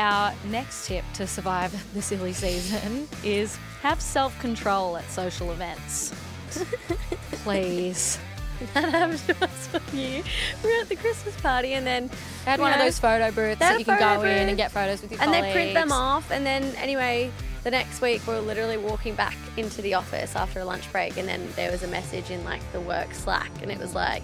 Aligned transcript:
our 0.00 0.34
next 0.46 0.86
tip 0.86 1.04
to 1.14 1.26
survive 1.26 1.72
the 1.94 2.02
silly 2.02 2.32
season 2.32 3.06
is 3.22 3.56
have 3.82 4.00
self 4.00 4.38
control 4.40 4.96
at 4.96 5.08
social 5.10 5.52
events. 5.52 6.12
Please. 7.44 8.18
That 8.74 8.90
happened 8.90 9.18
to 9.20 9.42
us 9.42 9.66
one 9.68 9.98
year. 9.98 10.22
We 10.62 10.68
were 10.68 10.82
at 10.82 10.88
the 10.90 10.96
Christmas 10.96 11.34
party 11.40 11.72
and 11.72 11.86
then 11.86 12.10
I 12.46 12.50
had 12.50 12.60
one 12.60 12.74
of 12.74 12.78
those 12.78 12.98
photo 12.98 13.30
booths 13.30 13.58
that 13.58 13.78
you 13.78 13.86
can 13.86 13.98
go 13.98 14.22
in 14.22 14.50
and 14.50 14.56
get 14.58 14.70
photos 14.70 15.00
with 15.00 15.12
your 15.12 15.20
and 15.22 15.30
colleagues. 15.30 15.46
they 15.46 15.52
print 15.54 15.72
them 15.72 15.90
off 15.90 16.30
and 16.30 16.44
then 16.44 16.62
anyway 16.76 17.32
the 17.64 17.70
next 17.70 18.02
week 18.02 18.26
we 18.26 18.34
were 18.34 18.40
literally 18.40 18.76
walking 18.76 19.14
back 19.14 19.34
into 19.56 19.80
the 19.80 19.94
office 19.94 20.36
after 20.36 20.60
a 20.60 20.64
lunch 20.66 20.92
break 20.92 21.16
and 21.16 21.26
then 21.26 21.48
there 21.56 21.70
was 21.70 21.82
a 21.84 21.86
message 21.86 22.30
in 22.30 22.44
like 22.44 22.60
the 22.72 22.80
work 22.80 23.14
slack 23.14 23.50
and 23.62 23.70
it 23.70 23.78
was 23.78 23.94
like 23.94 24.22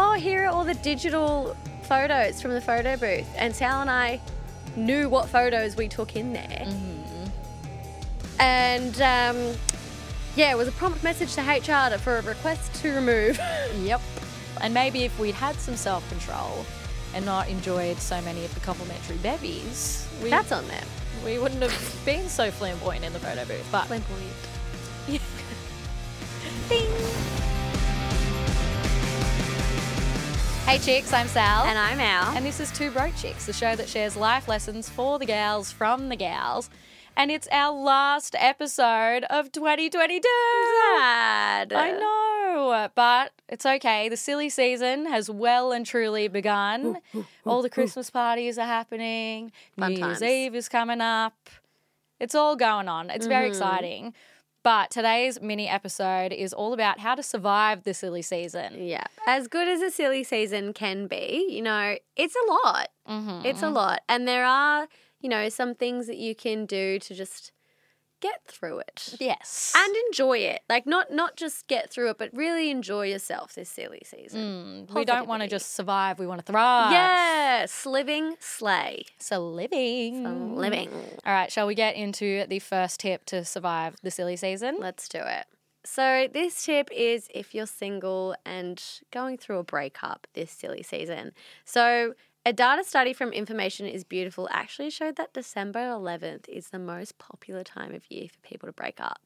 oh 0.00 0.14
here 0.14 0.44
are 0.44 0.48
all 0.48 0.64
the 0.64 0.74
digital 0.74 1.56
photos 1.84 2.42
from 2.42 2.52
the 2.52 2.60
photo 2.60 2.96
booth 2.96 3.28
and 3.36 3.54
sal 3.54 3.82
and 3.82 3.90
i 3.90 4.20
knew 4.76 5.08
what 5.08 5.28
photos 5.28 5.76
we 5.76 5.88
took 5.88 6.16
in 6.16 6.32
there 6.32 6.66
and 8.38 8.94
um, 9.02 9.56
yeah 10.36 10.50
it 10.50 10.56
was 10.56 10.68
a 10.68 10.72
prompt 10.72 11.02
message 11.02 11.34
to 11.34 11.42
hr 11.42 11.98
for 11.98 12.18
a 12.18 12.22
request 12.22 12.74
to 12.74 12.92
remove 12.94 13.38
Yep. 13.82 14.00
And 14.60 14.74
maybe 14.74 15.04
if 15.04 15.18
we'd 15.18 15.34
had 15.34 15.56
some 15.56 15.76
self 15.76 16.06
control 16.10 16.66
and 17.14 17.24
not 17.24 17.48
enjoyed 17.48 17.98
so 17.98 18.20
many 18.22 18.44
of 18.44 18.52
the 18.54 18.60
complimentary 18.60 19.16
bevies, 19.16 20.06
that's 20.22 20.52
on 20.52 20.66
them 20.68 20.84
we 21.24 21.38
wouldn't 21.38 21.62
have 21.62 22.02
been 22.04 22.28
so 22.28 22.50
flamboyant 22.50 23.04
in 23.04 23.12
the 23.12 23.18
photo 23.18 23.44
booth. 23.44 23.68
But 23.70 23.86
flamboyant 23.86 24.32
hey, 30.70 30.78
chicks, 30.78 31.12
I'm 31.12 31.26
Sal. 31.28 31.64
and 31.64 31.76
i'm 31.78 31.98
al 32.00 32.36
And 32.36 32.44
this 32.46 32.60
is 32.60 32.70
Two 32.70 32.90
Broke 32.90 33.14
Chicks, 33.16 33.46
the 33.46 33.52
show 33.52 33.74
that 33.76 33.88
shares 33.88 34.16
life 34.16 34.46
lessons 34.48 34.88
for 34.88 35.18
the 35.18 35.26
gals 35.26 35.72
from 35.72 36.08
the 36.08 36.16
gals. 36.16 36.70
And 37.16 37.30
it's 37.30 37.48
our 37.50 37.72
last 37.76 38.36
episode 38.38 39.24
of 39.24 39.50
2022. 39.52 40.20
Sad. 40.96 41.72
I 41.72 41.90
know, 41.92 42.88
but 42.94 43.32
it's 43.48 43.66
okay. 43.66 44.08
The 44.08 44.16
silly 44.16 44.48
season 44.48 45.06
has 45.06 45.28
well 45.28 45.72
and 45.72 45.84
truly 45.84 46.28
begun. 46.28 46.98
all 47.44 47.62
the 47.62 47.68
Christmas 47.70 48.10
parties 48.10 48.58
are 48.58 48.66
happening. 48.66 49.50
Fun 49.76 49.94
New 49.94 50.06
Year's. 50.06 50.22
Eve 50.22 50.54
is 50.54 50.68
coming 50.68 51.00
up. 51.00 51.34
It's 52.20 52.34
all 52.34 52.54
going 52.54 52.88
on. 52.88 53.10
It's 53.10 53.24
Mm-hmm. 53.24 53.28
very 53.28 53.48
exciting. 53.48 54.14
But 54.62 54.90
today's 54.90 55.40
mini 55.40 55.68
episode 55.68 56.32
is 56.32 56.52
all 56.52 56.74
about 56.74 56.98
how 57.00 57.14
to 57.14 57.22
survive 57.22 57.84
the 57.84 57.94
silly 57.94 58.20
season. 58.20 58.86
Yeah. 58.86 59.06
As 59.26 59.48
good 59.48 59.66
as 59.66 59.80
a 59.80 59.90
silly 59.90 60.22
season 60.22 60.74
can 60.74 61.06
be, 61.06 61.46
you 61.48 61.62
know, 61.62 61.96
it's 62.16 62.34
a 62.34 62.52
lot. 62.52 62.88
Mm-hmm. 63.08 63.46
It's 63.46 63.62
a 63.62 63.70
lot. 63.70 64.02
And 64.06 64.28
there 64.28 64.44
are, 64.44 64.86
you 65.20 65.30
know, 65.30 65.48
some 65.48 65.74
things 65.74 66.06
that 66.08 66.18
you 66.18 66.34
can 66.34 66.66
do 66.66 66.98
to 66.98 67.14
just 67.14 67.52
get 68.20 68.42
through 68.46 68.80
it. 68.80 69.16
Yes. 69.18 69.72
And 69.76 69.94
enjoy 70.08 70.38
it. 70.38 70.62
Like 70.68 70.86
not 70.86 71.12
not 71.12 71.36
just 71.36 71.66
get 71.66 71.90
through 71.90 72.10
it, 72.10 72.18
but 72.18 72.30
really 72.32 72.70
enjoy 72.70 73.06
yourself 73.06 73.54
this 73.54 73.68
silly 73.68 74.02
season. 74.04 74.86
Mm, 74.88 74.94
we 74.94 75.04
don't 75.04 75.28
want 75.28 75.42
to 75.42 75.48
just 75.48 75.74
survive, 75.74 76.18
we 76.18 76.26
want 76.26 76.44
to 76.44 76.52
thrive. 76.52 76.92
Yes, 76.92 77.86
living 77.86 78.36
slay. 78.40 79.04
So 79.18 79.46
living. 79.48 80.56
Living. 80.56 80.90
All 81.24 81.32
right, 81.32 81.50
shall 81.50 81.66
we 81.66 81.74
get 81.74 81.96
into 81.96 82.46
the 82.46 82.58
first 82.58 83.00
tip 83.00 83.24
to 83.26 83.44
survive 83.44 83.96
the 84.02 84.10
silly 84.10 84.36
season? 84.36 84.76
Let's 84.78 85.08
do 85.08 85.18
it. 85.18 85.46
So, 85.82 86.28
this 86.30 86.66
tip 86.66 86.90
is 86.92 87.28
if 87.34 87.54
you're 87.54 87.66
single 87.66 88.36
and 88.44 88.82
going 89.10 89.38
through 89.38 89.58
a 89.58 89.64
breakup 89.64 90.26
this 90.34 90.50
silly 90.50 90.82
season. 90.82 91.32
So, 91.64 92.14
a 92.44 92.52
data 92.52 92.84
study 92.84 93.12
from 93.12 93.32
Information 93.32 93.86
is 93.86 94.04
Beautiful 94.04 94.48
actually 94.50 94.90
showed 94.90 95.16
that 95.16 95.32
December 95.34 95.80
11th 95.80 96.48
is 96.48 96.68
the 96.68 96.78
most 96.78 97.18
popular 97.18 97.64
time 97.64 97.94
of 97.94 98.10
year 98.10 98.28
for 98.32 98.38
people 98.40 98.68
to 98.68 98.72
break 98.72 99.00
up. 99.00 99.20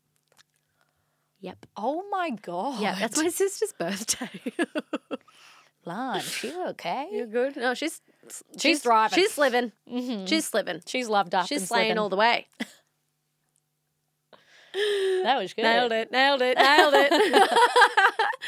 Yep. 1.40 1.66
Oh 1.76 2.04
my 2.10 2.30
god. 2.30 2.80
Yeah, 2.80 2.96
that's 2.98 3.18
my 3.18 3.28
sister's 3.30 3.72
birthday. 3.72 4.30
lunch. 5.84 6.44
You 6.44 6.68
okay? 6.68 7.08
You're 7.12 7.26
good? 7.26 7.56
No, 7.56 7.74
she's 7.74 8.00
She's 8.58 8.82
thriving. 8.82 9.18
She's 9.18 9.36
living. 9.36 9.72
Mm-hmm. 9.90 10.26
She's 10.26 10.54
living. 10.54 10.80
She's 10.86 11.08
loved 11.08 11.34
up. 11.34 11.46
She's 11.46 11.60
and 11.60 11.68
slaying 11.68 11.98
all 11.98 12.08
the 12.08 12.16
way. 12.16 12.46
That 15.22 15.38
was 15.40 15.54
good. 15.54 15.62
Nailed 15.62 15.92
it, 15.92 16.10
nailed 16.10 16.42
it, 16.42 16.58
nailed 16.58 16.94
it. 16.96 17.50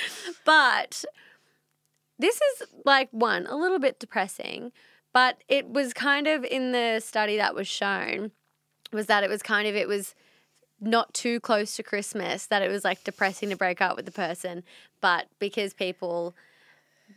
but 0.45 1.05
this 2.19 2.37
is 2.37 2.69
like 2.85 3.09
one, 3.11 3.47
a 3.47 3.57
little 3.57 3.79
bit 3.79 3.99
depressing, 3.99 4.73
but 5.13 5.43
it 5.49 5.69
was 5.69 5.93
kind 5.93 6.27
of 6.27 6.45
in 6.45 6.73
the 6.73 7.01
study 7.01 7.37
that 7.37 7.55
was 7.55 7.69
shown 7.69 8.33
was 8.93 9.07
that 9.07 9.25
it 9.25 9.31
was 9.31 9.43
kind 9.43 9.67
of 9.67 9.75
it 9.75 9.89
was 9.89 10.15
not 10.81 11.13
too 11.15 11.41
close 11.41 11.77
to 11.77 11.83
Christmas 11.83 12.47
that 12.47 12.63
it 12.63 12.71
was 12.71 12.85
like 12.85 13.03
depressing 13.05 13.51
to 13.51 13.57
break 13.57 13.81
up 13.81 13.97
with 13.97 14.07
the 14.07 14.13
person, 14.13 14.63
but 15.01 15.27
because 15.39 15.75
people 15.75 16.35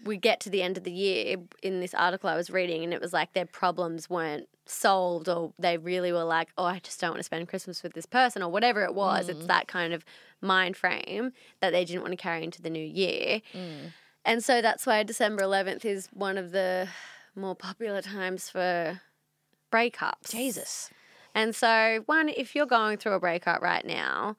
we 0.05 0.17
get 0.17 0.39
to 0.39 0.49
the 0.49 0.61
end 0.61 0.77
of 0.77 0.83
the 0.83 0.91
year 0.91 1.37
in 1.63 1.79
this 1.79 1.93
article 1.93 2.29
I 2.29 2.35
was 2.35 2.49
reading 2.49 2.83
and 2.83 2.93
it 2.93 3.01
was 3.01 3.11
like 3.11 3.33
their 3.33 3.45
problems 3.45 4.09
weren't 4.09 4.47
solved 4.65 5.27
or 5.27 5.51
they 5.57 5.77
really 5.77 6.11
were 6.11 6.23
like, 6.23 6.49
oh, 6.57 6.65
I 6.65 6.79
just 6.79 7.01
don't 7.01 7.11
want 7.11 7.19
to 7.19 7.23
spend 7.23 7.47
Christmas 7.47 7.81
with 7.81 7.93
this 7.93 8.05
person 8.05 8.43
or 8.43 8.49
whatever 8.49 8.83
it 8.83 8.93
was. 8.93 9.29
It's 9.29 9.43
mm. 9.43 9.47
that 9.47 9.67
kind 9.67 9.93
of 9.93 10.05
mind 10.41 10.77
frame 10.77 11.33
that 11.59 11.71
they 11.71 11.85
didn't 11.85 12.01
want 12.01 12.11
to 12.11 12.17
carry 12.17 12.43
into 12.43 12.61
the 12.61 12.69
new 12.69 12.83
year. 12.83 13.41
Mm. 13.53 13.93
And 14.29 14.43
so 14.43 14.61
that's 14.61 14.85
why 14.85 15.01
December 15.01 15.41
11th 15.41 15.83
is 15.85 16.07
one 16.13 16.37
of 16.37 16.51
the 16.51 16.87
more 17.35 17.55
popular 17.55 17.99
times 17.99 18.47
for 18.47 19.01
breakups. 19.73 20.29
Jesus. 20.29 20.91
And 21.33 21.55
so, 21.55 22.03
one, 22.05 22.29
if 22.29 22.53
you're 22.53 22.67
going 22.67 22.97
through 22.97 23.13
a 23.13 23.19
breakup 23.19 23.59
right 23.59 23.83
now, 23.83 24.37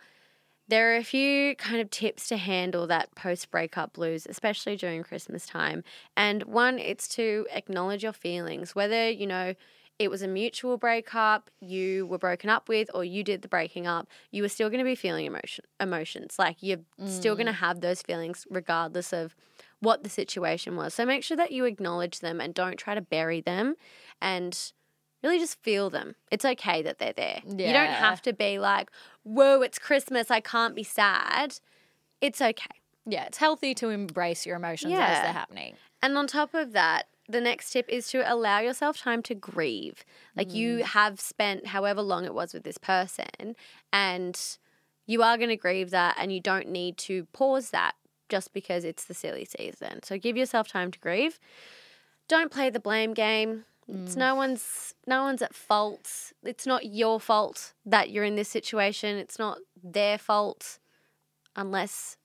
there 0.68 0.92
are 0.92 0.96
a 0.96 1.02
few 1.02 1.56
kind 1.56 1.80
of 1.80 1.90
tips 1.90 2.28
to 2.28 2.36
handle 2.36 2.86
that 2.86 3.16
post 3.16 3.50
breakup 3.50 3.94
blues, 3.94 4.28
especially 4.30 4.76
during 4.76 5.02
Christmas 5.02 5.44
time. 5.44 5.82
And 6.16 6.44
one, 6.44 6.78
it's 6.78 7.08
to 7.16 7.48
acknowledge 7.52 8.04
your 8.04 8.12
feelings, 8.12 8.76
whether, 8.76 9.10
you 9.10 9.26
know, 9.26 9.54
it 9.98 10.08
was 10.08 10.22
a 10.22 10.28
mutual 10.28 10.78
breakup, 10.78 11.50
you 11.60 12.06
were 12.06 12.16
broken 12.16 12.48
up 12.48 12.68
with, 12.68 12.90
or 12.94 13.04
you 13.04 13.24
did 13.24 13.42
the 13.42 13.48
breaking 13.48 13.88
up, 13.88 14.06
you 14.30 14.42
were 14.42 14.48
still 14.48 14.70
going 14.70 14.78
to 14.78 14.84
be 14.84 14.94
feeling 14.94 15.26
emotion, 15.26 15.64
emotions. 15.80 16.36
Like 16.38 16.58
you're 16.60 16.78
still 17.06 17.34
mm. 17.34 17.38
going 17.38 17.46
to 17.48 17.52
have 17.52 17.80
those 17.80 18.02
feelings 18.02 18.46
regardless 18.48 19.12
of 19.12 19.34
what 19.80 20.02
the 20.04 20.10
situation 20.10 20.76
was. 20.76 20.94
So 20.94 21.04
make 21.04 21.24
sure 21.24 21.36
that 21.36 21.52
you 21.52 21.64
acknowledge 21.64 22.20
them 22.20 22.40
and 22.40 22.54
don't 22.54 22.76
try 22.76 22.94
to 22.94 23.00
bury 23.00 23.40
them 23.40 23.76
and 24.20 24.72
really 25.22 25.38
just 25.38 25.60
feel 25.62 25.90
them. 25.90 26.14
It's 26.30 26.44
okay 26.44 26.82
that 26.82 26.98
they're 26.98 27.12
there. 27.12 27.40
You 27.44 27.72
don't 27.72 27.88
have 27.88 28.22
to 28.22 28.32
be 28.32 28.58
like, 28.58 28.90
whoa, 29.22 29.62
it's 29.62 29.78
Christmas, 29.78 30.30
I 30.30 30.40
can't 30.40 30.74
be 30.74 30.82
sad. 30.82 31.58
It's 32.20 32.40
okay. 32.40 32.76
Yeah, 33.06 33.24
it's 33.24 33.38
healthy 33.38 33.74
to 33.76 33.88
embrace 33.88 34.44
your 34.46 34.56
emotions 34.56 34.92
as 34.92 35.22
they're 35.22 35.32
happening. 35.32 35.74
And 36.02 36.16
on 36.16 36.26
top 36.26 36.54
of 36.54 36.72
that, 36.72 37.06
the 37.28 37.40
next 37.40 37.70
tip 37.70 37.88
is 37.88 38.08
to 38.08 38.30
allow 38.30 38.58
yourself 38.58 38.98
time 38.98 39.22
to 39.22 39.34
grieve. 39.34 40.04
Like 40.36 40.48
Mm. 40.48 40.54
you 40.54 40.84
have 40.84 41.20
spent 41.20 41.68
however 41.68 42.02
long 42.02 42.24
it 42.24 42.34
was 42.34 42.52
with 42.52 42.64
this 42.64 42.76
person, 42.78 43.56
and 43.92 44.38
you 45.06 45.22
are 45.22 45.36
going 45.36 45.48
to 45.48 45.56
grieve 45.56 45.90
that, 45.90 46.16
and 46.18 46.32
you 46.32 46.40
don't 46.40 46.68
need 46.68 46.98
to 46.98 47.24
pause 47.26 47.70
that 47.70 47.94
just 48.30 48.54
because 48.54 48.84
it's 48.84 49.04
the 49.04 49.14
silly 49.14 49.44
season. 49.44 50.02
So 50.02 50.16
give 50.16 50.36
yourself 50.36 50.68
time 50.68 50.90
to 50.92 50.98
grieve. 50.98 51.38
Don't 52.28 52.50
play 52.50 52.70
the 52.70 52.80
blame 52.80 53.12
game. 53.12 53.64
It's 53.88 54.14
Mm. 54.14 54.18
no 54.18 54.34
one's 54.36 54.94
no 55.06 55.24
one's 55.24 55.42
at 55.42 55.54
fault. 55.54 56.32
It's 56.44 56.64
not 56.66 56.86
your 56.86 57.18
fault 57.18 57.74
that 57.84 58.10
you're 58.10 58.24
in 58.24 58.36
this 58.36 58.48
situation. 58.48 59.16
It's 59.16 59.38
not 59.38 59.58
their 59.82 60.16
fault 60.16 60.78
unless 61.56 62.16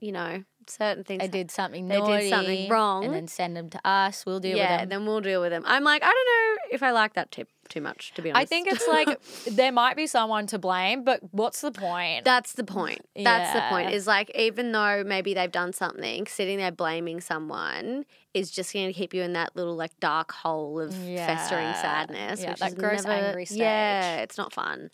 you 0.00 0.12
know 0.12 0.44
certain 0.66 1.04
things 1.04 1.20
They 1.20 1.28
did 1.28 1.50
something 1.50 1.86
They 1.86 2.00
did 2.00 2.30
something 2.30 2.68
wrong. 2.70 3.04
And 3.04 3.14
then 3.14 3.28
send 3.28 3.56
them 3.56 3.68
to 3.70 3.80
us. 3.86 4.24
We'll 4.26 4.40
deal 4.40 4.56
yeah, 4.56 4.62
with 4.64 4.70
them. 4.70 4.80
Yeah, 4.80 4.84
then 4.98 5.06
we'll 5.06 5.20
deal 5.20 5.40
with 5.42 5.50
them. 5.50 5.62
I'm 5.66 5.84
like, 5.84 6.02
I 6.02 6.06
don't 6.06 6.14
know 6.14 6.74
if 6.74 6.82
I 6.82 6.90
like 6.90 7.12
that 7.14 7.30
tip 7.30 7.48
too 7.68 7.80
much, 7.80 8.12
to 8.14 8.22
be 8.22 8.30
honest. 8.30 8.42
I 8.42 8.46
think 8.46 8.68
it's 8.68 8.86
like 8.88 9.20
there 9.46 9.72
might 9.72 9.96
be 9.96 10.06
someone 10.06 10.46
to 10.48 10.58
blame, 10.58 11.04
but 11.04 11.20
what's 11.32 11.60
the 11.60 11.72
point? 11.72 12.24
that's 12.24 12.52
the 12.54 12.64
point. 12.64 13.00
That's 13.14 13.52
the 13.52 13.62
point. 13.68 13.92
Is 13.92 14.06
like 14.06 14.30
even 14.34 14.72
though 14.72 15.04
maybe 15.04 15.34
they've 15.34 15.50
done 15.50 15.72
something, 15.72 16.26
sitting 16.26 16.58
there 16.58 16.72
blaming 16.72 17.20
someone 17.20 18.04
is 18.34 18.50
just 18.50 18.72
going 18.72 18.86
to 18.86 18.92
keep 18.92 19.14
you 19.14 19.22
in 19.22 19.32
that 19.32 19.56
little 19.56 19.76
like 19.76 19.98
dark 20.00 20.32
hole 20.32 20.80
of 20.80 20.94
festering 20.94 21.72
sadness. 21.74 22.40
Yeah, 22.40 22.54
that 22.54 22.68
is 22.68 22.74
gross 22.74 23.04
never, 23.04 23.26
angry 23.26 23.46
Yeah, 23.50 24.16
it's 24.18 24.36
not 24.36 24.52
fun. 24.52 24.90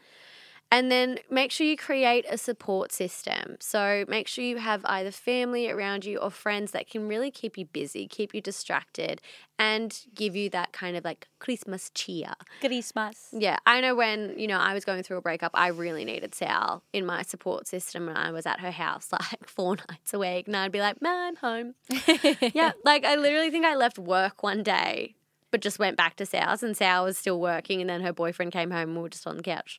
And 0.73 0.91
then 0.91 1.19
make 1.31 1.53
sure 1.53 1.67
you 1.67 1.77
create 1.77 2.25
a 2.31 2.39
support 2.39 2.93
system. 2.93 3.59
So 3.61 4.07
make 4.09 4.27
sure 4.27 4.43
you 4.43 4.57
have 4.57 4.81
either 4.87 5.11
family 5.11 5.71
around 5.71 6.07
you 6.07 6.17
or 6.17 6.31
friends 6.31 6.71
that 6.71 6.89
can 6.89 7.07
really 7.07 7.31
keep 7.31 7.59
you 7.59 7.67
busy, 7.67 8.09
keep 8.09 8.33
you 8.35 8.41
distracted, 8.41 9.21
and 9.59 9.95
give 10.15 10.35
you 10.35 10.49
that 10.49 10.73
kind 10.73 10.97
of 10.97 11.05
like 11.05 11.29
Christmas 11.41 11.91
cheer. 11.95 12.33
Christmas. 12.61 13.29
Yeah, 13.33 13.59
I 13.67 13.83
know 13.83 13.95
when, 13.95 14.39
you 14.39 14.47
know, 14.47 14.57
I 14.57 14.73
was 14.73 14.87
going 14.87 15.03
through 15.03 15.19
a 15.19 15.21
breakup, 15.21 15.51
I 15.53 15.69
really 15.69 16.07
needed 16.07 16.35
Sal 16.35 16.83
in 16.95 17.05
my 17.05 17.21
support 17.21 17.69
system 17.69 18.09
and 18.09 18.17
I 18.17 18.31
was 18.31 18.47
at 18.47 18.61
her 18.61 18.71
house 18.71 19.09
like 19.13 19.47
four 19.47 19.77
nights 19.77 20.15
a 20.15 20.19
week 20.19 20.47
and 20.47 20.57
I'd 20.57 20.73
be 20.73 20.81
like, 20.81 21.03
man, 21.03 21.15
I'm 21.15 21.37
home. 21.37 21.75
yeah, 22.55 22.73
like 22.83 23.05
I 23.05 23.17
literally 23.17 23.51
think 23.51 23.67
I 23.67 23.75
left 23.75 23.99
work 23.99 24.43
one 24.43 24.63
day 24.63 25.17
but 25.53 25.61
just 25.61 25.79
went 25.79 25.97
back 25.97 26.17
to 26.17 26.27
Sal's 26.27 26.65
and 26.65 26.77
Sal 26.77 27.05
was 27.05 27.17
still 27.17 27.39
working 27.41 27.81
and 27.81 27.89
then 27.89 28.01
her 28.01 28.13
boyfriend 28.13 28.51
came 28.51 28.73
home 28.73 28.89
and 28.89 28.97
we 28.97 29.03
were 29.03 29.09
just 29.09 29.27
on 29.29 29.37
the 29.37 29.43
couch, 29.45 29.79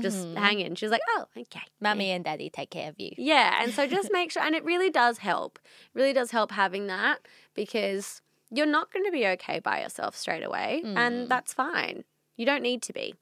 just 0.00 0.24
Mhm. 0.28 0.36
hanging. 0.36 0.74
She 0.76 0.84
was 0.84 0.92
like, 0.92 1.00
oh, 1.16 1.24
okay. 1.36 1.62
Mummy 1.80 2.10
and 2.12 2.24
daddy 2.24 2.48
take 2.50 2.70
care 2.70 2.88
of 2.88 3.00
you. 3.00 3.10
Yeah, 3.16 3.60
and 3.60 3.72
so 3.74 3.88
just 3.88 4.10
make 4.12 4.30
sure, 4.30 4.42
and 4.42 4.54
it 4.54 4.64
really 4.64 4.90
does 4.90 5.18
help. 5.18 5.58
It 5.64 5.98
really 5.98 6.12
does 6.12 6.30
help 6.30 6.52
having 6.52 6.86
that 6.86 7.18
because 7.54 8.22
you're 8.50 8.66
not 8.66 8.92
going 8.92 9.04
to 9.04 9.10
be 9.10 9.26
okay 9.26 9.58
by 9.58 9.80
yourself 9.82 10.14
straight 10.14 10.44
away, 10.44 10.82
Mm. 10.84 10.96
and 10.96 11.28
that's 11.28 11.52
fine. 11.52 12.04
You 12.36 12.46
don't 12.46 12.62
need 12.62 12.82
to 12.82 12.92
be. 12.92 13.14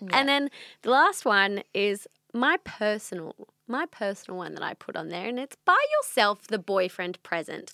Yeah. 0.00 0.08
And 0.18 0.28
then 0.28 0.50
the 0.82 0.90
last 0.90 1.24
one 1.24 1.62
is 1.72 2.08
my 2.32 2.56
personal, 2.64 3.34
my 3.68 3.86
personal 3.86 4.36
one 4.38 4.54
that 4.54 4.62
I 4.62 4.74
put 4.74 4.96
on 4.96 5.08
there, 5.08 5.28
and 5.28 5.38
it's 5.38 5.56
buy 5.64 5.78
yourself 6.00 6.46
the 6.48 6.58
boyfriend 6.58 7.22
present. 7.22 7.72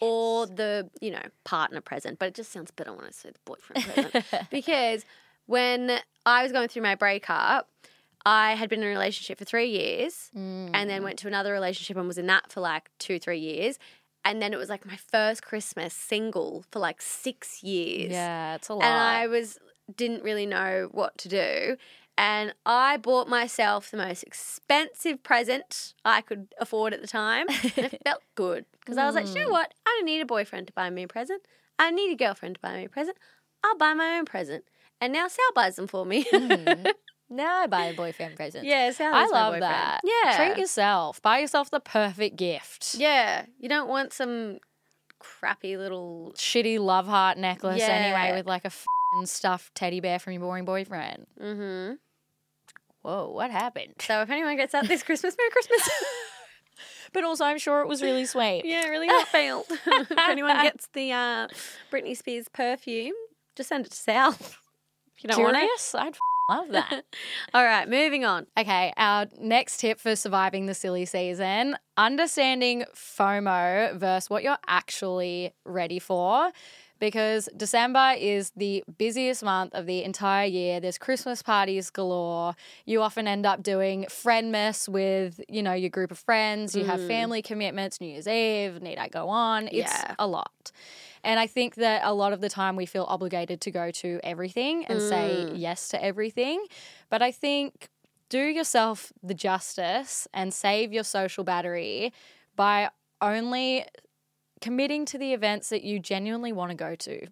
Or 0.00 0.46
the, 0.46 0.88
you 1.00 1.10
know, 1.10 1.22
partner 1.44 1.80
present, 1.80 2.18
but 2.18 2.26
it 2.28 2.34
just 2.34 2.52
sounds 2.52 2.70
better 2.70 2.92
when 2.92 3.04
I 3.04 3.10
say 3.10 3.30
the 3.30 3.38
boyfriend 3.44 3.84
present 4.10 4.24
because 4.50 5.04
when 5.46 5.98
I 6.26 6.42
was 6.42 6.52
going 6.52 6.68
through 6.68 6.82
my 6.82 6.94
breakup, 6.94 7.68
I 8.24 8.54
had 8.54 8.68
been 8.68 8.80
in 8.80 8.86
a 8.86 8.90
relationship 8.90 9.38
for 9.38 9.44
three 9.44 9.68
years 9.68 10.30
and 10.34 10.74
Mm. 10.74 10.86
then 10.86 11.02
went 11.02 11.18
to 11.20 11.28
another 11.28 11.52
relationship 11.52 11.96
and 11.96 12.06
was 12.06 12.18
in 12.18 12.26
that 12.26 12.50
for 12.50 12.60
like 12.60 12.90
two, 12.98 13.18
three 13.18 13.38
years. 13.40 13.78
And 14.24 14.40
then 14.40 14.52
it 14.52 14.56
was 14.56 14.68
like 14.68 14.86
my 14.86 14.96
first 14.96 15.42
Christmas 15.42 15.92
single 15.92 16.64
for 16.70 16.78
like 16.78 17.02
six 17.02 17.62
years. 17.64 18.12
Yeah, 18.12 18.54
it's 18.54 18.68
a 18.68 18.74
lot. 18.74 18.84
And 18.84 18.94
I 18.94 19.26
was 19.26 19.58
didn't 19.94 20.22
really 20.22 20.46
know 20.46 20.88
what 20.92 21.18
to 21.18 21.28
do. 21.28 21.76
And 22.18 22.54
I 22.66 22.98
bought 22.98 23.28
myself 23.28 23.90
the 23.90 23.96
most 23.96 24.22
expensive 24.22 25.22
present 25.22 25.94
I 26.04 26.20
could 26.20 26.48
afford 26.60 26.92
at 26.92 27.00
the 27.00 27.06
time. 27.08 27.46
And 27.48 27.86
it 27.92 28.00
felt 28.04 28.22
good. 28.34 28.64
Because 28.80 28.98
I 28.98 29.06
was 29.06 29.14
like, 29.14 29.26
you 29.28 29.34
know 29.34 29.48
Mm. 29.48 29.52
what? 29.52 29.72
I 29.86 29.96
don't 29.98 30.04
need 30.06 30.20
a 30.20 30.26
boyfriend 30.26 30.66
to 30.68 30.72
buy 30.74 30.90
me 30.90 31.04
a 31.04 31.08
present. 31.08 31.42
I 31.78 31.90
need 31.90 32.12
a 32.12 32.16
girlfriend 32.16 32.56
to 32.56 32.60
buy 32.60 32.76
me 32.76 32.84
a 32.84 32.88
present. 32.88 33.16
I'll 33.64 33.76
buy 33.78 33.94
my 33.94 34.18
own 34.18 34.24
present. 34.26 34.64
And 35.00 35.12
now 35.12 35.26
Sal 35.26 35.44
buys 35.54 35.76
them 35.76 35.86
for 35.86 36.04
me. 36.04 36.24
Mhm. 36.32 36.92
now 37.30 37.56
I 37.62 37.66
buy 37.66 37.86
a 37.86 37.94
boyfriend 37.94 38.36
present. 38.36 38.64
yeah, 38.66 38.90
Sal 38.90 39.14
I 39.14 39.26
love 39.26 39.58
that. 39.60 40.00
Yeah. 40.04 40.36
Treat 40.36 40.58
yourself. 40.60 41.20
Buy 41.22 41.38
yourself 41.38 41.70
the 41.70 41.80
perfect 41.80 42.36
gift. 42.36 42.94
Yeah, 42.94 43.46
you 43.58 43.68
don't 43.68 43.88
want 43.88 44.12
some 44.12 44.58
crappy 45.18 45.76
little. 45.76 46.34
Shitty 46.36 46.78
love 46.78 47.06
heart 47.06 47.38
necklace 47.38 47.82
anyway 47.82 48.36
with 48.36 48.46
like 48.46 48.64
a 48.64 48.70
f***ing 49.12 49.26
stuffed 49.26 49.74
teddy 49.74 50.00
bear 50.00 50.18
from 50.18 50.32
your 50.34 50.40
boring 50.40 50.64
boyfriend. 50.64 51.26
Mm-hmm. 51.40 51.94
Whoa, 53.02 53.30
what 53.30 53.50
happened? 53.50 53.94
So 54.00 54.22
if 54.22 54.30
anyone 54.30 54.56
gets 54.56 54.72
that 54.72 54.86
this 54.88 55.02
Christmas, 55.02 55.34
Merry 55.38 55.50
Christmas. 55.50 55.88
But 57.12 57.24
also, 57.24 57.44
I'm 57.44 57.58
sure 57.58 57.82
it 57.82 57.88
was 57.88 58.02
really 58.02 58.24
sweet. 58.24 58.62
yeah, 58.64 58.86
really 58.88 59.06
not 59.06 59.28
failed. 59.28 59.66
if 59.86 60.10
anyone 60.16 60.56
gets 60.62 60.88
the 60.94 61.12
uh, 61.12 61.48
Britney 61.92 62.16
Spears 62.16 62.48
perfume, 62.48 63.12
just 63.54 63.68
send 63.68 63.84
it 63.84 63.90
to 63.90 63.96
Sal. 63.96 64.32
If 64.32 64.58
you 65.22 65.28
don't 65.28 65.42
want 65.42 65.56
it. 65.56 65.60
Curious? 65.60 65.94
I'd 65.94 66.06
f- 66.14 66.18
love 66.48 66.68
that. 66.70 67.04
All 67.52 67.62
right, 67.62 67.86
moving 67.86 68.24
on. 68.24 68.46
Okay, 68.58 68.94
our 68.96 69.26
next 69.38 69.76
tip 69.78 70.00
for 70.00 70.16
surviving 70.16 70.64
the 70.64 70.72
silly 70.74 71.04
season 71.04 71.76
understanding 71.98 72.84
FOMO 72.96 73.94
versus 73.98 74.30
what 74.30 74.42
you're 74.42 74.56
actually 74.66 75.52
ready 75.66 75.98
for. 75.98 76.50
Because 77.02 77.48
December 77.56 78.14
is 78.16 78.52
the 78.54 78.84
busiest 78.96 79.42
month 79.42 79.74
of 79.74 79.86
the 79.86 80.04
entire 80.04 80.46
year. 80.46 80.78
There's 80.78 80.98
Christmas 80.98 81.42
parties 81.42 81.90
galore. 81.90 82.54
You 82.86 83.02
often 83.02 83.26
end 83.26 83.44
up 83.44 83.60
doing 83.60 84.04
friendmas 84.08 84.88
with, 84.88 85.40
you 85.48 85.64
know, 85.64 85.72
your 85.72 85.90
group 85.90 86.12
of 86.12 86.18
friends. 86.20 86.76
You 86.76 86.84
have 86.84 87.00
Mm. 87.00 87.08
family 87.08 87.42
commitments, 87.42 88.00
New 88.00 88.06
Year's 88.06 88.28
Eve, 88.28 88.80
need 88.80 88.98
I 88.98 89.08
go 89.08 89.28
on? 89.28 89.66
It's 89.66 89.74
Yeah. 89.78 90.14
a 90.16 90.28
lot. 90.28 90.70
And 91.24 91.40
I 91.40 91.48
think 91.48 91.74
that 91.74 92.02
a 92.04 92.14
lot 92.14 92.32
of 92.32 92.40
the 92.40 92.48
time 92.48 92.76
we 92.76 92.86
feel 92.86 93.06
obligated 93.08 93.60
to 93.62 93.72
go 93.72 93.90
to 93.90 94.20
everything 94.22 94.84
and 94.86 95.02
say 95.02 95.46
Mm. 95.48 95.58
yes 95.58 95.88
to 95.88 96.00
everything. 96.00 96.64
But 97.10 97.20
I 97.20 97.32
think 97.32 97.88
do 98.28 98.44
yourself 98.44 99.12
the 99.24 99.34
justice 99.34 100.28
and 100.32 100.54
save 100.54 100.92
your 100.92 101.02
social 101.04 101.42
battery 101.42 102.12
by 102.54 102.90
only 103.20 103.86
committing 104.62 105.04
to 105.06 105.18
the 105.18 105.34
events 105.34 105.68
that 105.68 105.82
you 105.82 105.98
genuinely 105.98 106.52
want 106.52 106.70
to 106.70 106.76
go 106.76 106.94
to. 106.94 107.26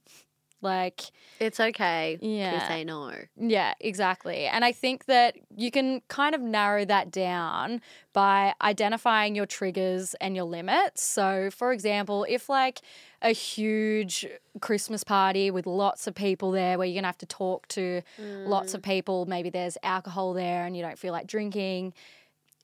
Like, 0.62 1.00
It's 1.38 1.58
okay 1.58 2.18
Yeah. 2.20 2.58
to 2.58 2.66
say 2.66 2.84
no. 2.84 3.14
yeah, 3.36 3.72
exactly. 3.80 4.44
And 4.44 4.62
I 4.62 4.72
think 4.72 5.06
that 5.06 5.36
you 5.56 5.70
can 5.70 6.02
kind 6.08 6.34
of 6.34 6.42
narrow 6.42 6.84
that 6.84 7.10
down 7.10 7.80
by 8.12 8.52
identifying 8.60 9.34
your 9.34 9.46
triggers 9.46 10.14
and 10.20 10.36
your 10.36 10.44
limits. 10.44 11.02
So, 11.02 11.48
for 11.50 11.72
example, 11.72 12.26
if 12.28 12.50
like 12.50 12.80
a 13.22 13.30
huge 13.30 14.26
Christmas 14.60 15.02
party 15.02 15.50
with 15.50 15.66
lots 15.66 16.06
of 16.06 16.14
people 16.14 16.50
there 16.50 16.76
where 16.76 16.86
you're 16.86 16.94
going 16.94 17.04
to 17.04 17.08
have 17.08 17.18
to 17.18 17.26
talk 17.26 17.66
to 17.68 18.02
lots 18.18 18.74
of 18.74 18.82
mm. 18.82 18.84
people, 18.84 19.24
maybe 19.24 19.48
there's 19.48 19.78
alcohol 19.82 20.34
there 20.34 20.66
and 20.66 20.76
you 20.76 20.82
don't 20.82 20.98
feel 20.98 21.12
like 21.12 21.26
drinking, 21.26 21.94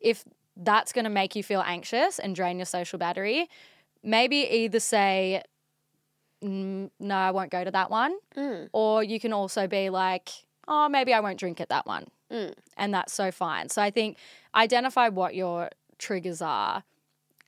if 0.00 0.22
that's 0.56 0.92
going 0.92 1.04
to 1.04 1.10
make 1.10 1.34
you 1.36 1.42
feel 1.42 1.62
anxious 1.62 2.18
and 2.18 2.34
drain 2.34 2.58
your 2.58 2.66
social 2.66 2.98
battery, 2.98 3.48
maybe 4.06 4.36
either 4.36 4.80
say, 4.80 5.42
"Mm, 6.42 6.90
no, 6.98 7.14
I 7.14 7.30
won't 7.32 7.50
go 7.50 7.64
to 7.64 7.70
that 7.72 7.90
one. 7.90 8.16
Mm. 8.36 8.70
Or 8.72 9.02
you 9.02 9.20
can 9.20 9.32
also 9.32 9.66
be 9.66 9.90
like, 9.90 10.30
oh, 10.68 10.88
maybe 10.88 11.12
I 11.12 11.20
won't 11.20 11.38
drink 11.38 11.60
at 11.60 11.68
that 11.68 11.86
one. 11.86 12.06
Mm. 12.30 12.54
And 12.76 12.94
that's 12.94 13.12
so 13.12 13.30
fine. 13.30 13.68
So 13.68 13.82
I 13.82 13.90
think 13.90 14.16
identify 14.54 15.08
what 15.08 15.34
your 15.34 15.70
triggers 15.98 16.40
are 16.40 16.84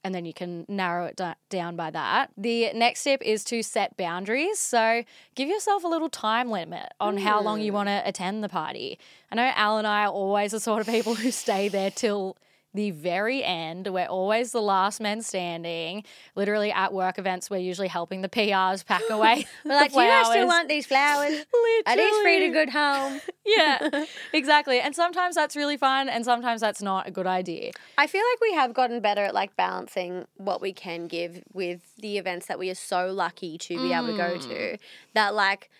and 0.04 0.14
then 0.14 0.24
you 0.24 0.32
can 0.32 0.64
narrow 0.68 1.06
it 1.06 1.20
down 1.50 1.76
by 1.76 1.90
that. 1.90 2.30
The 2.36 2.72
next 2.72 3.00
step 3.00 3.20
is 3.22 3.42
to 3.44 3.62
set 3.62 3.96
boundaries. 3.96 4.58
So 4.58 5.02
give 5.34 5.48
yourself 5.48 5.82
a 5.84 5.88
little 5.88 6.08
time 6.08 6.50
limit 6.50 6.92
on 7.00 7.18
how 7.18 7.42
long 7.42 7.60
you 7.60 7.72
want 7.72 7.88
to 7.88 8.02
attend 8.06 8.44
the 8.44 8.48
party. 8.48 8.98
I 9.30 9.34
know 9.34 9.50
Al 9.54 9.78
and 9.78 9.86
I 9.86 10.04
are 10.04 10.12
always 10.12 10.52
the 10.52 10.60
sort 10.60 10.80
of 10.80 10.86
people 10.86 11.14
who 11.16 11.30
stay 11.30 11.68
there 11.68 11.90
till 11.90 12.36
the 12.74 12.90
very 12.90 13.42
end. 13.42 13.86
We're 13.88 14.06
always 14.06 14.52
the 14.52 14.60
last 14.60 15.00
men 15.00 15.22
standing. 15.22 16.04
Literally 16.34 16.70
at 16.70 16.92
work 16.92 17.18
events, 17.18 17.48
we're 17.50 17.58
usually 17.58 17.88
helping 17.88 18.20
the 18.20 18.28
PRs 18.28 18.84
pack 18.84 19.02
away. 19.10 19.46
We're 19.64 19.74
like, 19.74 19.92
do 19.92 20.00
you 20.00 20.08
guys 20.08 20.26
still 20.28 20.46
want 20.46 20.68
these 20.68 20.86
flowers? 20.86 21.44
Are 21.86 21.96
these 21.96 22.22
free 22.22 22.40
to 22.40 22.48
good 22.48 22.70
home? 22.70 23.20
Yeah, 23.48 24.04
exactly. 24.34 24.78
And 24.78 24.94
sometimes 24.94 25.34
that's 25.34 25.56
really 25.56 25.78
fun, 25.78 26.10
and 26.10 26.22
sometimes 26.22 26.60
that's 26.60 26.82
not 26.82 27.08
a 27.08 27.10
good 27.10 27.26
idea. 27.26 27.70
I 27.96 28.06
feel 28.06 28.20
like 28.20 28.40
we 28.42 28.52
have 28.52 28.74
gotten 28.74 29.00
better 29.00 29.22
at 29.22 29.32
like 29.32 29.56
balancing 29.56 30.26
what 30.36 30.60
we 30.60 30.74
can 30.74 31.06
give 31.06 31.42
with 31.54 31.96
the 31.96 32.18
events 32.18 32.44
that 32.48 32.58
we 32.58 32.68
are 32.68 32.74
so 32.74 33.10
lucky 33.10 33.56
to 33.56 33.78
be 33.78 33.94
able 33.94 34.08
to 34.08 34.16
go 34.18 34.36
to. 34.36 34.48
Mm. 34.48 34.78
That 35.14 35.34
like 35.34 35.70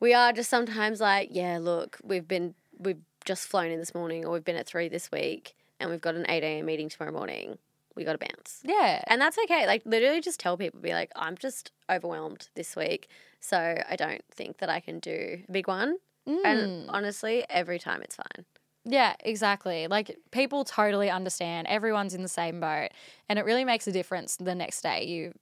we 0.00 0.12
are 0.12 0.34
just 0.34 0.50
sometimes 0.50 1.00
like, 1.00 1.30
yeah, 1.32 1.58
look, 1.58 1.98
we've 2.04 2.28
been 2.28 2.54
we've 2.78 3.00
just 3.24 3.48
flown 3.48 3.70
in 3.70 3.78
this 3.78 3.94
morning 3.94 4.26
or 4.26 4.32
we've 4.32 4.44
been 4.44 4.56
at 4.56 4.66
three 4.66 4.88
this 4.88 5.10
week 5.10 5.54
and 5.84 5.90
we've 5.92 6.00
got 6.00 6.14
an 6.16 6.26
eight 6.28 6.42
AM 6.42 6.66
meeting 6.66 6.88
tomorrow 6.88 7.12
morning. 7.12 7.58
We 7.94 8.02
gotta 8.04 8.18
bounce. 8.18 8.60
Yeah. 8.64 9.02
And 9.06 9.20
that's 9.20 9.38
okay. 9.44 9.66
Like 9.68 9.82
literally 9.84 10.20
just 10.20 10.40
tell 10.40 10.56
people, 10.56 10.80
be 10.80 10.92
like, 10.92 11.12
I'm 11.14 11.36
just 11.36 11.70
overwhelmed 11.88 12.48
this 12.56 12.74
week. 12.74 13.08
So 13.38 13.56
I 13.88 13.94
don't 13.96 14.22
think 14.32 14.58
that 14.58 14.68
I 14.68 14.80
can 14.80 14.98
do 14.98 15.42
a 15.48 15.52
big 15.52 15.68
one. 15.68 15.98
And 16.26 16.42
Mm. 16.42 16.86
honestly, 16.88 17.44
every 17.50 17.78
time 17.78 18.00
it's 18.02 18.16
fine. 18.16 18.44
Yeah, 18.86 19.14
exactly. 19.20 19.86
Like 19.86 20.18
people 20.32 20.64
totally 20.64 21.08
understand. 21.10 21.66
Everyone's 21.68 22.14
in 22.14 22.22
the 22.22 22.28
same 22.28 22.60
boat, 22.60 22.88
and 23.28 23.38
it 23.38 23.44
really 23.44 23.64
makes 23.64 23.86
a 23.86 23.92
difference 23.92 24.36
the 24.36 24.54
next 24.54 24.80
day. 24.80 25.04
You, 25.04 25.32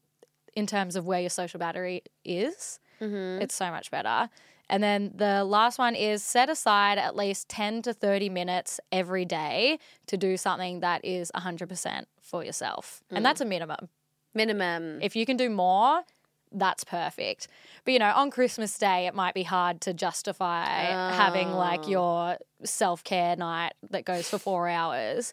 in 0.55 0.67
terms 0.67 0.95
of 0.97 1.07
where 1.07 1.21
your 1.21 1.31
social 1.31 1.59
battery 1.59 2.03
is, 2.25 2.79
Mm-hmm. 3.01 3.43
it's 3.43 3.55
so 3.55 3.71
much 3.71 3.91
better. 3.91 4.29
And 4.69 4.83
then 4.83 5.13
the 5.15 5.45
last 5.45 5.79
one 5.79 5.95
is 5.95 6.23
set 6.23 6.49
aside 6.49 6.99
at 6.99 7.15
least 7.15 7.49
10 7.49 7.83
to 7.83 7.93
30 7.93 8.29
minutes 8.31 8.81
every 8.91 9.25
day 9.25 9.79
to 10.07 10.17
do 10.17 10.37
something 10.37 10.81
that 10.81 11.05
is 11.05 11.31
100% 11.35 12.05
for 12.23 12.45
yourself. 12.45 13.03
And 13.11 13.21
mm. 13.21 13.23
that's 13.23 13.41
a 13.41 13.45
minimum. 13.45 13.89
Minimum. 14.35 15.01
If 15.03 15.15
you 15.15 15.27
can 15.27 15.37
do 15.37 15.51
more, 15.51 16.03
that's 16.51 16.85
perfect. 16.85 17.49
But 17.85 17.93
you 17.93 17.99
know, 17.99 18.13
on 18.15 18.31
Christmas 18.31 18.79
Day, 18.79 19.07
it 19.07 19.15
might 19.15 19.35
be 19.35 19.43
hard 19.43 19.81
to 19.83 19.93
justify 19.95 20.67
having 21.13 21.53
like 21.53 21.85
Oh. 21.85 21.89
your 21.89 22.39
self 22.65 23.05
care 23.05 23.37
night 23.37 23.75
that 23.91 24.05
goes 24.05 24.29
for 24.29 24.39
four 24.39 24.69
hours. 24.69 25.33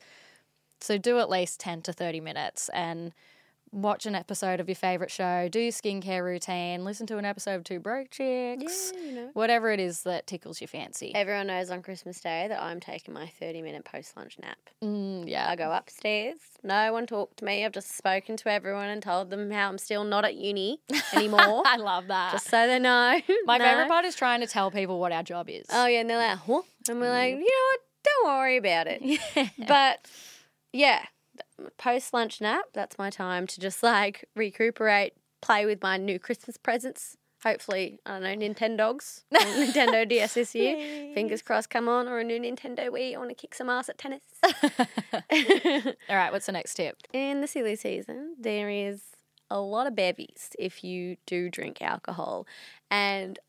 So 0.81 0.97
do 0.97 1.19
at 1.19 1.29
least 1.29 1.59
10 1.59 1.81
to 1.83 1.93
30 1.93 2.21
minutes 2.21 2.69
and 2.69 3.13
watch 3.71 4.05
an 4.05 4.15
episode 4.15 4.59
of 4.59 4.67
your 4.67 4.75
favorite 4.75 5.11
show, 5.11 5.47
do 5.49 5.59
your 5.59 5.71
skincare 5.71 6.23
routine, 6.23 6.83
listen 6.83 7.05
to 7.07 7.17
an 7.17 7.25
episode 7.25 7.55
of 7.55 7.63
Two 7.63 7.79
Broke 7.79 8.09
Chicks, 8.09 8.91
Yeah, 8.95 9.01
you 9.03 9.11
know. 9.15 9.29
whatever 9.33 9.71
it 9.71 9.79
is 9.79 10.03
that 10.03 10.27
tickles 10.27 10.59
your 10.61 10.67
fancy. 10.67 11.13
Everyone 11.15 11.47
knows 11.47 11.69
on 11.69 11.81
Christmas 11.81 12.19
Day 12.19 12.47
that 12.49 12.61
I'm 12.61 12.79
taking 12.79 13.13
my 13.13 13.27
30 13.39 13.61
minute 13.61 13.85
post 13.85 14.15
lunch 14.17 14.37
nap. 14.41 14.57
Mm, 14.83 15.25
yeah. 15.27 15.49
I 15.49 15.55
go 15.55 15.71
upstairs. 15.71 16.37
No 16.63 16.91
one 16.93 17.05
talked 17.05 17.37
to 17.37 17.45
me. 17.45 17.63
I've 17.65 17.71
just 17.71 17.95
spoken 17.97 18.37
to 18.37 18.49
everyone 18.51 18.89
and 18.89 19.01
told 19.03 19.29
them 19.29 19.51
how 19.51 19.69
I'm 19.69 19.77
still 19.77 20.03
not 20.03 20.25
at 20.25 20.35
uni 20.35 20.79
anymore. 21.13 21.63
I 21.65 21.77
love 21.77 22.07
that. 22.07 22.31
just 22.33 22.49
so 22.49 22.65
they 22.67 22.79
know. 22.79 23.19
My 23.45 23.57
No. 23.57 23.65
favorite 23.65 23.87
part 23.87 24.05
is 24.05 24.15
trying 24.15 24.41
to 24.41 24.47
tell 24.47 24.71
people 24.71 24.99
what 24.99 25.11
our 25.11 25.23
job 25.23 25.49
is. 25.49 25.65
Oh, 25.71 25.85
yeah. 25.85 25.99
And 26.01 26.09
they're 26.09 26.17
like, 26.17 26.37
huh? 26.39 26.61
And 26.89 26.99
we're 26.99 27.09
like, 27.11 27.35
you 27.35 27.39
know 27.39 27.45
what? 27.45 27.79
Don't 28.03 28.27
worry 28.27 28.57
about 28.57 28.87
it. 28.87 29.01
yeah. 29.35 29.49
But 29.67 30.05
yeah, 30.73 31.05
post 31.77 32.13
lunch 32.13 32.41
nap, 32.41 32.65
that's 32.73 32.97
my 32.97 33.09
time 33.09 33.47
to 33.47 33.59
just 33.59 33.83
like 33.83 34.25
recuperate, 34.35 35.13
play 35.41 35.65
with 35.65 35.81
my 35.81 35.97
new 35.97 36.19
Christmas 36.19 36.57
presents 36.57 37.17
Hopefully, 37.43 37.99
I 38.05 38.19
don't 38.19 38.23
know, 38.23 38.47
Nintendogs, 38.47 39.21
Nintendo 39.33 40.07
DS 40.07 40.33
this 40.33 40.53
year. 40.53 41.13
Fingers 41.13 41.41
crossed, 41.41 41.69
come 41.69 41.87
on, 41.87 42.09
or 42.09 42.19
a 42.19 42.23
new 42.23 42.37
Nintendo 42.37 42.89
Wii. 42.89 43.15
I 43.15 43.17
want 43.17 43.29
to 43.29 43.35
kick 43.35 43.55
some 43.55 43.69
ass 43.69 43.87
at 43.87 43.97
tennis. 43.97 44.21
All 44.43 46.15
right, 46.15 46.33
what's 46.33 46.47
the 46.47 46.51
next 46.51 46.73
tip? 46.73 46.97
In 47.13 47.39
the 47.39 47.47
silly 47.47 47.77
season, 47.77 48.35
there 48.37 48.69
is 48.69 49.03
a 49.49 49.61
lot 49.61 49.87
of 49.87 49.95
bevies 49.95 50.49
if 50.59 50.83
you 50.83 51.15
do 51.25 51.49
drink 51.49 51.81
alcohol. 51.81 52.45
And 52.91 53.39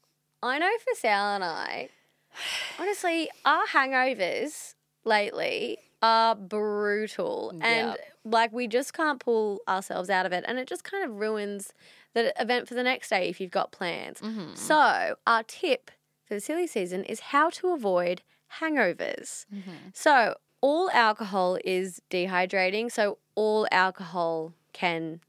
I 0.40 0.60
know 0.60 0.70
for 0.84 0.96
Sal 0.96 1.34
and 1.34 1.42
I, 1.42 1.88
honestly, 2.78 3.28
our 3.44 3.66
hangovers 3.66 4.74
lately 5.04 5.78
are 6.02 6.34
brutal. 6.34 7.50
And 7.60 7.88
Yep. 7.88 7.98
like 8.24 8.52
we 8.52 8.66
just 8.66 8.92
can't 8.92 9.20
pull 9.20 9.60
ourselves 9.68 10.10
out 10.10 10.26
of 10.26 10.32
it. 10.32 10.44
And 10.46 10.58
it 10.58 10.66
just 10.68 10.84
kind 10.84 11.04
of 11.04 11.16
ruins 11.18 11.72
the 12.14 12.32
event 12.40 12.68
for 12.68 12.74
the 12.74 12.82
next 12.82 13.08
day 13.10 13.28
if 13.28 13.40
you've 13.40 13.50
got 13.50 13.70
plans. 13.72 14.20
Mm-hmm. 14.20 14.54
So, 14.54 15.16
our 15.26 15.42
tip 15.44 15.90
for 16.24 16.34
the 16.34 16.40
silly 16.40 16.66
season 16.66 17.04
is 17.04 17.20
how 17.20 17.50
to 17.50 17.72
avoid 17.72 18.22
hangovers. 18.60 19.46
So, 19.92 20.34
all 20.60 20.90
alcohol 20.92 21.58
is 21.64 22.00
dehydrating. 22.10 22.90
So, 22.90 23.18
all 23.34 23.66
alcohol 23.70 24.54
can 24.72 25.20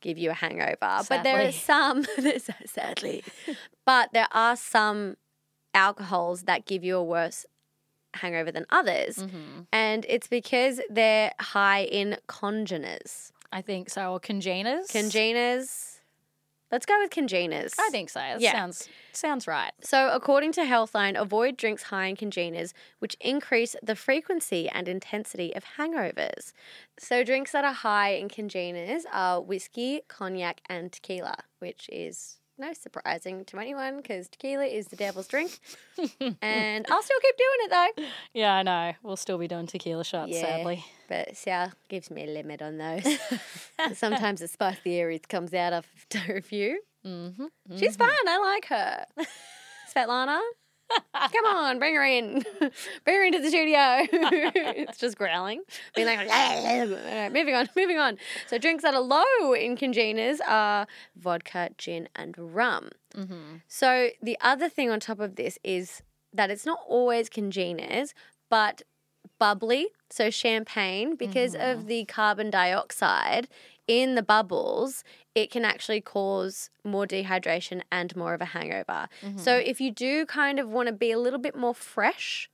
give 0.00 0.18
you 0.18 0.30
a 0.30 0.34
hangover. 0.34 0.76
But 1.08 1.22
there 1.22 1.46
are 1.48 1.52
some, 1.52 2.04
sadly, 2.66 3.22
but 3.86 4.10
there 4.12 4.28
are 4.32 4.56
some 4.56 5.16
alcohols 5.72 6.42
that 6.42 6.66
give 6.66 6.84
you 6.84 6.96
a 6.96 7.02
worse 7.02 7.46
hangover 8.14 8.50
than 8.52 8.66
others. 8.70 9.16
Mm-hmm. 9.18 9.62
And 9.72 10.06
it's 10.08 10.26
because 10.28 10.80
they're 10.90 11.32
high 11.40 11.84
in 11.84 12.18
congeners. 12.28 13.30
I 13.52 13.62
think 13.62 13.90
so. 13.90 14.12
Or 14.12 14.20
congeners. 14.20 14.88
Congeners. 14.88 15.90
Let's 16.72 16.86
go 16.86 16.98
with 17.00 17.10
congeners. 17.10 17.74
I 17.78 17.88
think 17.90 18.10
so. 18.10 18.18
That 18.18 18.40
Yeah. 18.40 18.50
sounds 18.52 18.88
sounds 19.12 19.46
right. 19.46 19.70
So, 19.80 20.10
according 20.10 20.50
to 20.52 20.62
Healthline, 20.62 21.16
avoid 21.16 21.56
drinks 21.56 21.84
high 21.84 22.06
in 22.06 22.16
congeners, 22.16 22.72
which 22.98 23.16
increase 23.20 23.76
the 23.80 23.94
frequency 23.94 24.68
and 24.68 24.88
intensity 24.88 25.54
of 25.54 25.64
hangovers. 25.78 26.52
So, 26.98 27.22
drinks 27.22 27.52
that 27.52 27.64
are 27.64 27.72
high 27.72 28.14
in 28.14 28.28
congeners 28.28 29.04
are 29.12 29.40
whiskey, 29.40 30.00
cognac, 30.08 30.62
and 30.68 30.90
tequila, 30.90 31.36
which 31.60 31.88
is 31.92 32.38
no 32.58 32.72
surprising 32.72 33.44
to 33.46 33.58
anyone 33.58 33.96
because 33.98 34.28
tequila 34.28 34.64
is 34.64 34.86
the 34.88 34.96
devil's 34.96 35.26
drink. 35.26 35.58
and 36.42 36.86
I'll 36.90 37.02
still 37.02 37.20
keep 37.20 37.36
doing 37.36 37.58
it 37.60 37.70
though. 37.96 38.04
Yeah, 38.32 38.54
I 38.54 38.62
know. 38.62 38.92
We'll 39.02 39.16
still 39.16 39.38
be 39.38 39.48
doing 39.48 39.66
tequila 39.66 40.04
shots, 40.04 40.32
Yeah. 40.32 40.42
sadly. 40.42 40.84
But 41.08 41.36
Sal 41.36 41.72
gives 41.88 42.10
me 42.10 42.24
a 42.24 42.26
limit 42.26 42.62
on 42.62 42.78
those. 42.78 43.06
Sometimes 43.98 44.40
the 44.40 44.48
spicy 44.48 44.96
aries 44.96 45.22
comes 45.28 45.52
out 45.54 45.72
after 45.72 46.36
a 46.36 46.42
few. 46.42 46.80
Mm-hmm. 47.06 47.76
She's 47.76 47.96
fun. 47.96 48.10
I 48.26 48.38
like 48.38 48.66
her. 48.66 49.04
Svetlana, 49.94 50.40
come 51.12 51.46
on, 51.46 51.78
bring 51.78 51.94
her 51.94 52.04
in. 52.04 52.42
bring 53.04 53.16
her 53.16 53.24
into 53.24 53.40
the 53.40 53.48
studio. 53.48 53.78
it's 54.10 54.98
just 54.98 55.16
growling. 55.16 55.62
Being 55.94 56.06
like, 56.06 56.18
Alright, 56.30 57.32
moving 57.32 57.54
on, 57.54 57.68
moving 57.76 57.98
on. 57.98 58.18
So 58.46 58.58
drinks 58.58 58.82
that 58.82 58.94
are 58.94 59.00
low 59.00 59.52
in 59.52 59.76
congeners 59.76 60.40
are 60.46 60.86
vodka, 61.16 61.70
gin, 61.78 62.08
and 62.14 62.34
rum. 62.38 62.90
Mm-hmm. 63.16 63.56
So 63.68 64.10
the 64.22 64.36
other 64.40 64.68
thing 64.68 64.90
on 64.90 65.00
top 65.00 65.20
of 65.20 65.36
this 65.36 65.58
is 65.64 66.02
that 66.32 66.50
it's 66.50 66.66
not 66.66 66.80
always 66.86 67.28
congeners, 67.28 68.12
but 68.50 68.82
bubbly. 69.38 69.88
So 70.10 70.30
champagne, 70.30 71.16
because 71.16 71.54
of 71.54 71.86
the 71.86 72.04
carbon 72.06 72.50
dioxide 72.50 73.48
in 73.86 74.14
the 74.14 74.22
bubbles, 74.22 75.04
it 75.34 75.50
can 75.50 75.64
actually 75.64 76.00
cause 76.00 76.70
more 76.84 77.06
dehydration 77.06 77.82
and 77.90 78.14
more 78.16 78.34
of 78.34 78.40
a 78.40 78.46
hangover. 78.46 79.08
So 79.36 79.56
if 79.56 79.80
you 79.80 79.90
do 79.90 80.26
kind 80.26 80.58
of 80.58 80.68
want 80.68 80.86
to 80.88 80.92
be 80.92 81.10
a 81.10 81.18
little 81.18 81.40
bit 81.40 81.56
more 81.56 81.74
fresh, 81.74 82.48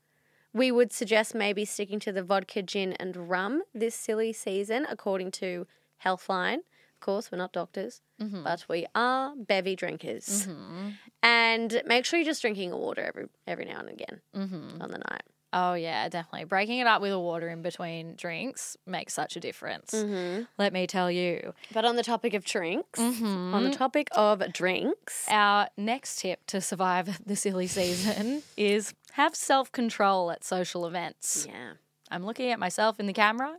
we 0.52 0.72
would 0.72 0.92
suggest 0.92 1.34
maybe 1.34 1.64
sticking 1.64 2.00
to 2.00 2.10
the 2.12 2.22
vodka, 2.22 2.62
gin, 2.62 2.94
and 2.94 3.28
rum 3.28 3.62
this 3.74 3.94
silly 3.94 4.32
season, 4.32 4.86
according 4.88 5.30
to 5.32 5.66
Healthline. 6.04 6.58
Of 6.94 7.00
course, 7.00 7.30
we're 7.30 7.38
not 7.38 7.52
doctors, 7.52 8.02
but 8.18 8.64
we 8.68 8.86
are 8.94 9.34
bevy 9.36 9.74
drinkers. 9.76 10.46
Mm-hmm. 10.46 10.88
And 11.22 11.82
make 11.86 12.04
sure 12.04 12.18
you're 12.18 12.26
just 12.26 12.42
drinking 12.42 12.72
water 12.72 13.02
every 13.02 13.26
every 13.46 13.64
now 13.66 13.80
and 13.80 13.88
again 13.90 14.20
Mm-hmm. 14.34 14.82
on 14.82 14.90
the 14.90 14.98
night. 14.98 15.22
Oh 15.52 15.74
yeah, 15.74 16.08
definitely. 16.08 16.44
Breaking 16.44 16.78
it 16.78 16.86
up 16.86 17.02
with 17.02 17.12
a 17.12 17.18
water 17.18 17.48
in 17.48 17.60
between 17.62 18.14
drinks 18.14 18.76
makes 18.86 19.12
such 19.14 19.34
a 19.36 19.40
difference. 19.40 19.90
Mm-hmm. 19.92 20.42
Let 20.58 20.72
me 20.72 20.86
tell 20.86 21.10
you. 21.10 21.54
But 21.72 21.84
on 21.84 21.96
the 21.96 22.02
topic 22.04 22.34
of 22.34 22.44
drinks, 22.44 23.00
Mm-hmm. 23.00 23.54
on 23.54 23.64
the 23.64 23.70
topic 23.72 24.08
of 24.12 24.42
drinks, 24.52 25.26
Our 25.28 25.68
next 25.76 26.20
tip 26.20 26.46
to 26.46 26.60
survive 26.60 27.18
the 27.26 27.34
silly 27.36 27.66
season 27.66 28.42
is 28.56 28.94
have 29.12 29.34
self 29.34 29.72
control 29.72 30.30
at 30.30 30.44
social 30.44 30.86
events. 30.86 31.46
yeah, 31.48 31.72
I'm 32.10 32.24
looking 32.24 32.50
at 32.50 32.58
myself 32.60 33.00
in 33.00 33.06
the 33.06 33.12
camera 33.12 33.56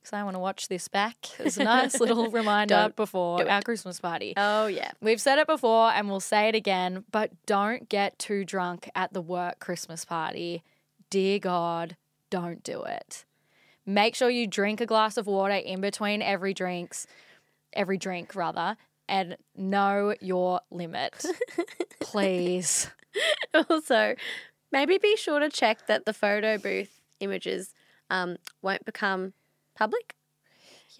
because 0.00 0.12
I 0.14 0.22
want 0.24 0.34
to 0.34 0.40
watch 0.40 0.66
this 0.68 0.88
back 0.88 1.16
as 1.38 1.58
a 1.58 1.64
nice 1.64 2.00
little 2.00 2.28
reminder 2.30 2.92
before 2.96 3.48
our 3.48 3.62
Christmas 3.62 4.00
party. 4.00 4.32
oh 4.36 4.66
yeah, 4.66 4.90
We've 5.00 5.20
said 5.20 5.38
it 5.38 5.46
before 5.46 5.90
and 5.92 6.08
we'll 6.08 6.20
say 6.20 6.48
it 6.48 6.54
again, 6.56 7.04
but 7.12 7.30
don't 7.46 7.88
get 7.88 8.18
too 8.18 8.44
drunk 8.44 8.90
at 8.96 9.12
the 9.12 9.20
work 9.22 9.60
Christmas 9.60 10.04
party. 10.04 10.64
Dear 11.10 11.40
God, 11.40 11.96
don't 12.30 12.62
do 12.62 12.82
it. 12.84 13.24
Make 13.84 14.14
sure 14.14 14.30
you 14.30 14.46
drink 14.46 14.80
a 14.80 14.86
glass 14.86 15.16
of 15.16 15.26
water 15.26 15.54
in 15.54 15.80
between 15.80 16.22
every 16.22 16.54
drinks, 16.54 17.06
every 17.72 17.98
drink 17.98 18.36
rather, 18.36 18.76
and 19.08 19.36
know 19.56 20.14
your 20.20 20.60
limit. 20.70 21.24
Please. 22.00 22.88
also, 23.68 24.14
maybe 24.70 24.98
be 24.98 25.16
sure 25.16 25.40
to 25.40 25.48
check 25.48 25.88
that 25.88 26.04
the 26.04 26.12
photo 26.12 26.56
booth 26.56 27.00
images 27.18 27.74
um, 28.08 28.36
won't 28.62 28.84
become 28.84 29.32
public. 29.74 30.14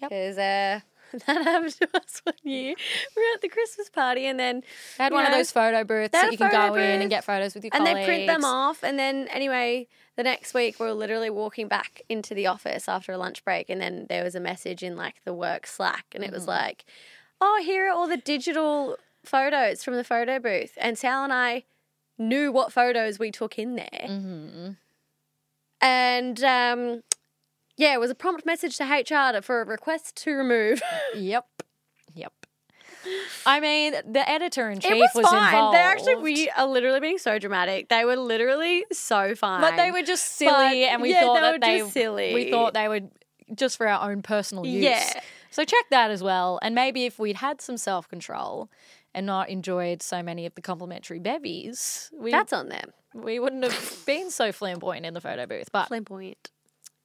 Yep. 0.01 0.09
Because 0.09 0.37
uh, 0.37 0.79
that 1.27 1.43
happened 1.43 1.73
to 1.79 1.89
us 1.95 2.21
one 2.23 2.35
year. 2.43 2.73
We 3.15 3.21
were 3.21 3.33
at 3.35 3.41
the 3.41 3.49
Christmas 3.49 3.89
party 3.89 4.25
and 4.25 4.39
then 4.39 4.63
I 4.99 5.03
had 5.03 5.13
one 5.13 5.25
of 5.25 5.31
those 5.31 5.51
photo 5.51 5.83
booths 5.83 6.11
they 6.11 6.21
that 6.21 6.31
you 6.31 6.37
can 6.37 6.51
go 6.51 6.75
in 6.75 7.01
and 7.01 7.09
get 7.09 7.23
photos 7.23 7.53
with 7.53 7.63
your 7.63 7.71
and 7.73 7.85
colleagues. 7.85 7.99
they 7.99 8.05
print 8.05 8.27
them 8.27 8.45
off. 8.45 8.83
And 8.83 8.97
then 8.97 9.27
anyway, 9.29 9.87
the 10.15 10.23
next 10.23 10.53
week 10.53 10.79
we 10.79 10.85
were 10.85 10.93
literally 10.93 11.29
walking 11.29 11.67
back 11.67 12.01
into 12.09 12.33
the 12.33 12.47
office 12.47 12.87
after 12.87 13.11
a 13.11 13.17
lunch 13.17 13.43
break, 13.43 13.69
and 13.69 13.81
then 13.81 14.05
there 14.09 14.23
was 14.23 14.35
a 14.35 14.39
message 14.39 14.83
in 14.83 14.95
like 14.95 15.15
the 15.25 15.33
work 15.33 15.65
Slack, 15.65 16.05
and 16.13 16.23
it 16.23 16.31
was 16.31 16.47
like, 16.47 16.85
"Oh, 17.39 17.61
here 17.63 17.87
are 17.87 17.91
all 17.91 18.07
the 18.07 18.17
digital 18.17 18.97
photos 19.23 19.83
from 19.83 19.95
the 19.95 20.03
photo 20.03 20.39
booth." 20.39 20.73
And 20.77 20.97
Sal 20.97 21.23
and 21.23 21.33
I 21.33 21.63
knew 22.17 22.51
what 22.51 22.71
photos 22.71 23.19
we 23.19 23.31
took 23.31 23.57
in 23.57 23.75
there, 23.75 24.05
hmm 24.05 24.69
and 25.81 26.43
um, 26.43 27.03
yeah, 27.81 27.93
it 27.93 27.99
was 27.99 28.11
a 28.11 28.15
prompt 28.15 28.45
message 28.45 28.77
to 28.77 28.83
HR 28.83 29.41
for 29.41 29.61
a 29.61 29.65
request 29.65 30.15
to 30.23 30.31
remove. 30.33 30.81
Yep. 31.15 31.45
Yep. 32.13 32.33
I 33.45 33.59
mean, 33.59 33.93
the 34.07 34.29
editor 34.29 34.69
in 34.69 34.79
chief 34.79 34.91
it 34.91 35.09
was, 35.15 35.25
fine. 35.27 35.45
involved. 35.45 35.75
They 35.75 35.81
actually, 35.81 36.15
we 36.17 36.49
are 36.51 36.67
literally 36.67 36.99
being 36.99 37.17
so 37.17 37.39
dramatic. 37.39 37.89
They 37.89 38.05
were 38.05 38.15
literally 38.15 38.85
so 38.91 39.33
fine. 39.33 39.61
But 39.61 39.75
they 39.75 39.91
were 39.91 40.03
just 40.03 40.35
silly, 40.37 40.51
But, 40.51 40.75
and 40.75 41.01
we 41.01 41.09
yeah, 41.11 41.21
thought 41.21 41.33
they 41.35 41.41
that 41.41 41.51
were 41.53 41.59
they 41.59 41.77
just 41.79 41.93
silly. 41.93 42.33
We 42.33 42.51
thought 42.51 42.73
they 42.75 42.87
would 42.87 43.09
just 43.55 43.77
for 43.77 43.87
our 43.87 44.09
own 44.11 44.21
personal 44.21 44.65
use. 44.65 44.83
Yeah. 44.83 45.19
So 45.49 45.63
check 45.65 45.85
that 45.89 46.11
as 46.11 46.21
well, 46.23 46.59
and 46.61 46.75
maybe 46.75 47.05
if 47.05 47.17
we'd 47.19 47.37
had 47.37 47.59
some 47.59 47.77
self 47.77 48.07
control 48.07 48.69
and 49.13 49.25
not 49.25 49.49
enjoyed 49.49 50.01
so 50.03 50.21
many 50.23 50.45
of 50.45 50.53
the 50.55 50.61
complimentary 50.61 51.19
bevies, 51.19 52.09
we 52.17 52.31
That's 52.31 52.53
on 52.53 52.69
them. 52.69 52.91
we 53.13 53.39
wouldn't 53.39 53.63
have 53.63 54.05
been 54.05 54.29
so 54.31 54.51
flamboyant 54.51 55.05
in 55.05 55.13
the 55.13 55.21
photo 55.21 55.45
booth. 55.47 55.69
But 55.71 55.87
Flamboyant. 55.87 56.51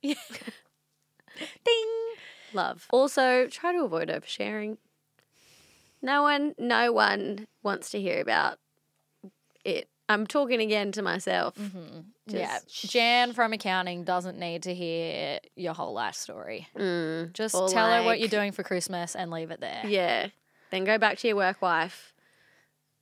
ding. 0.03 0.15
Love. 2.57 2.87
Also, 2.91 3.47
try 3.47 3.73
to 3.73 3.85
avoid 3.85 4.09
oversharing. 4.09 4.79
No 6.03 6.23
one, 6.23 6.55
no 6.59 6.93
one 6.93 7.47
wants 7.63 7.91
to 7.91 8.01
hear 8.01 8.21
about 8.21 8.59
it. 9.65 9.89
I'm 10.09 10.27
talking 10.27 10.61
again 10.61 10.93
to 10.93 11.03
myself. 11.03 11.55
yeah, 12.27 12.59
Just- 12.69 12.93
Jan 12.93 13.33
from 13.33 13.53
accounting 13.53 14.05
doesn't 14.05 14.39
need 14.39 14.63
to 14.65 14.75
hear 14.75 15.41
your 15.57 15.75
whole 15.75 15.93
life 15.95 16.15
story. 16.15 16.69
Mm, 16.77 17.33
Just 17.33 17.55
tell 17.55 17.91
her 17.91 18.03
what 18.05 18.21
you're 18.21 18.29
doing 18.29 18.53
for 18.53 18.63
Christmas 18.63 19.17
and 19.17 19.31
leave 19.33 19.51
it 19.51 19.61
there. 19.61 19.83
Yeah. 19.87 20.29
Then 20.71 20.85
go 20.85 20.97
back 20.99 21.19
to 21.19 21.29
your 21.29 21.37
work 21.37 21.61
wife 21.61 22.13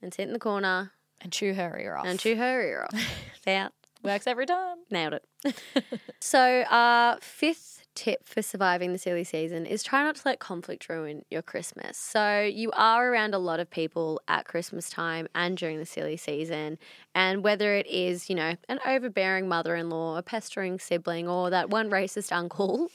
and 0.00 0.14
sit 0.14 0.26
in 0.26 0.32
the 0.32 0.38
corner 0.38 0.92
And 1.20 1.30
chew 1.30 1.52
her 1.54 1.78
ear 1.78 1.96
off. 1.96 2.06
and 2.06 2.18
chew 2.18 2.36
her 2.36 2.62
ear 2.62 2.86
off. 2.90 3.00
Out. 3.46 3.72
Works 4.02 4.26
every 4.26 4.46
time. 4.46 4.78
Nailed 4.90 5.14
it. 5.44 5.54
so, 6.20 6.64
our 6.70 7.18
fifth 7.20 7.73
tip 7.94 8.26
for 8.26 8.42
surviving 8.42 8.92
the 8.92 8.98
silly 8.98 9.24
season 9.24 9.66
is 9.66 9.82
try 9.82 10.02
not 10.02 10.16
to 10.16 10.22
let 10.24 10.38
conflict 10.38 10.88
ruin 10.88 11.24
your 11.30 11.42
Christmas. 11.42 11.96
So, 11.96 12.42
you 12.42 12.70
are 12.72 13.10
around 13.10 13.34
a 13.34 13.38
lot 13.38 13.60
of 13.60 13.70
people 13.70 14.20
at 14.28 14.46
Christmas 14.46 14.90
time 14.90 15.28
and 15.34 15.56
during 15.56 15.78
the 15.78 15.86
silly 15.86 16.16
season. 16.16 16.78
And 17.14 17.42
whether 17.42 17.74
it 17.74 17.86
is, 17.86 18.28
you 18.28 18.36
know, 18.36 18.54
an 18.68 18.80
overbearing 18.86 19.48
mother 19.48 19.74
in 19.76 19.88
law, 19.90 20.16
a 20.16 20.22
pestering 20.22 20.78
sibling, 20.78 21.28
or 21.28 21.50
that 21.50 21.70
one 21.70 21.90
racist 21.90 22.32
uncle, 22.32 22.90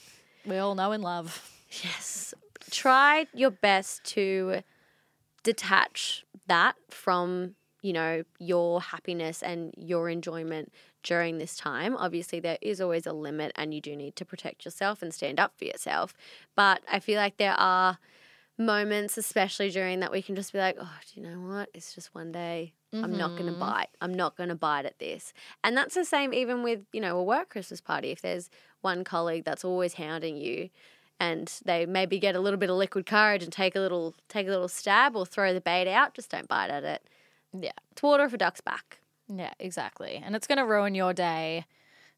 We 0.45 0.57
all 0.57 0.75
know 0.75 0.91
and 0.91 1.03
love. 1.03 1.49
yes, 1.83 2.33
try 2.71 3.27
your 3.33 3.51
best 3.51 4.03
to 4.05 4.61
detach 5.43 6.25
that 6.47 6.75
from 6.89 7.55
you 7.81 7.93
know 7.93 8.23
your 8.39 8.81
happiness 8.81 9.41
and 9.41 9.73
your 9.77 10.09
enjoyment 10.09 10.73
during 11.03 11.37
this 11.37 11.55
time 11.55 11.95
obviously 11.97 12.39
there 12.39 12.57
is 12.61 12.81
always 12.81 13.05
a 13.05 13.13
limit 13.13 13.51
and 13.55 13.73
you 13.73 13.81
do 13.81 13.95
need 13.95 14.15
to 14.15 14.25
protect 14.25 14.65
yourself 14.65 15.01
and 15.01 15.13
stand 15.13 15.39
up 15.39 15.53
for 15.57 15.65
yourself 15.65 16.13
but 16.55 16.81
i 16.91 16.99
feel 16.99 17.17
like 17.17 17.37
there 17.37 17.53
are 17.53 17.97
moments 18.57 19.17
especially 19.17 19.69
during 19.69 20.01
that 20.01 20.11
we 20.11 20.21
can 20.21 20.35
just 20.35 20.51
be 20.51 20.59
like 20.59 20.75
oh 20.79 20.91
do 21.13 21.21
you 21.21 21.25
know 21.25 21.39
what 21.39 21.69
it's 21.73 21.95
just 21.95 22.13
one 22.13 22.31
day 22.31 22.73
i'm 22.91 23.15
not 23.15 23.31
going 23.37 23.45
to 23.45 23.51
Mhm. 23.53 23.59
bite 23.59 23.89
i'm 24.01 24.13
not 24.13 24.35
going 24.35 24.49
to 24.49 24.55
bite 24.55 24.85
at 24.85 24.97
this 24.99 25.31
and 25.63 25.77
that's 25.77 25.95
the 25.95 26.03
same 26.03 26.33
even 26.33 26.63
with 26.63 26.81
you 26.91 26.99
know 26.99 27.17
a 27.17 27.23
work 27.23 27.49
christmas 27.49 27.79
party 27.79 28.09
if 28.11 28.21
there's 28.21 28.49
one 28.81 29.03
colleague 29.03 29.45
that's 29.45 29.63
always 29.63 29.93
hounding 29.93 30.35
you 30.35 30.69
and 31.21 31.59
they 31.65 31.85
maybe 31.85 32.17
get 32.19 32.35
a 32.35 32.39
little 32.39 32.57
bit 32.59 32.69
of 32.69 32.75
liquid 32.77 33.05
courage 33.05 33.43
and 33.43 33.53
take 33.53 33.75
a 33.75 33.79
little 33.79 34.15
take 34.27 34.47
a 34.47 34.49
little 34.49 34.67
stab 34.67 35.15
or 35.15 35.25
throw 35.25 35.53
the 35.53 35.59
bait 35.61 35.85
out, 35.91 36.13
just 36.13 36.31
don't 36.31 36.47
bite 36.47 36.69
at 36.69 36.85
it. 36.85 37.03
Yeah. 37.51 37.71
It's 37.91 38.01
water 38.01 38.23
off 38.23 38.31
a 38.33 38.37
duck's 38.37 38.61
back. 38.61 38.99
Yeah, 39.33 39.53
exactly. 39.59 40.21
And 40.23 40.35
it's 40.35 40.47
going 40.47 40.57
to 40.57 40.65
ruin 40.65 40.95
your 40.95 41.13
day. 41.13 41.65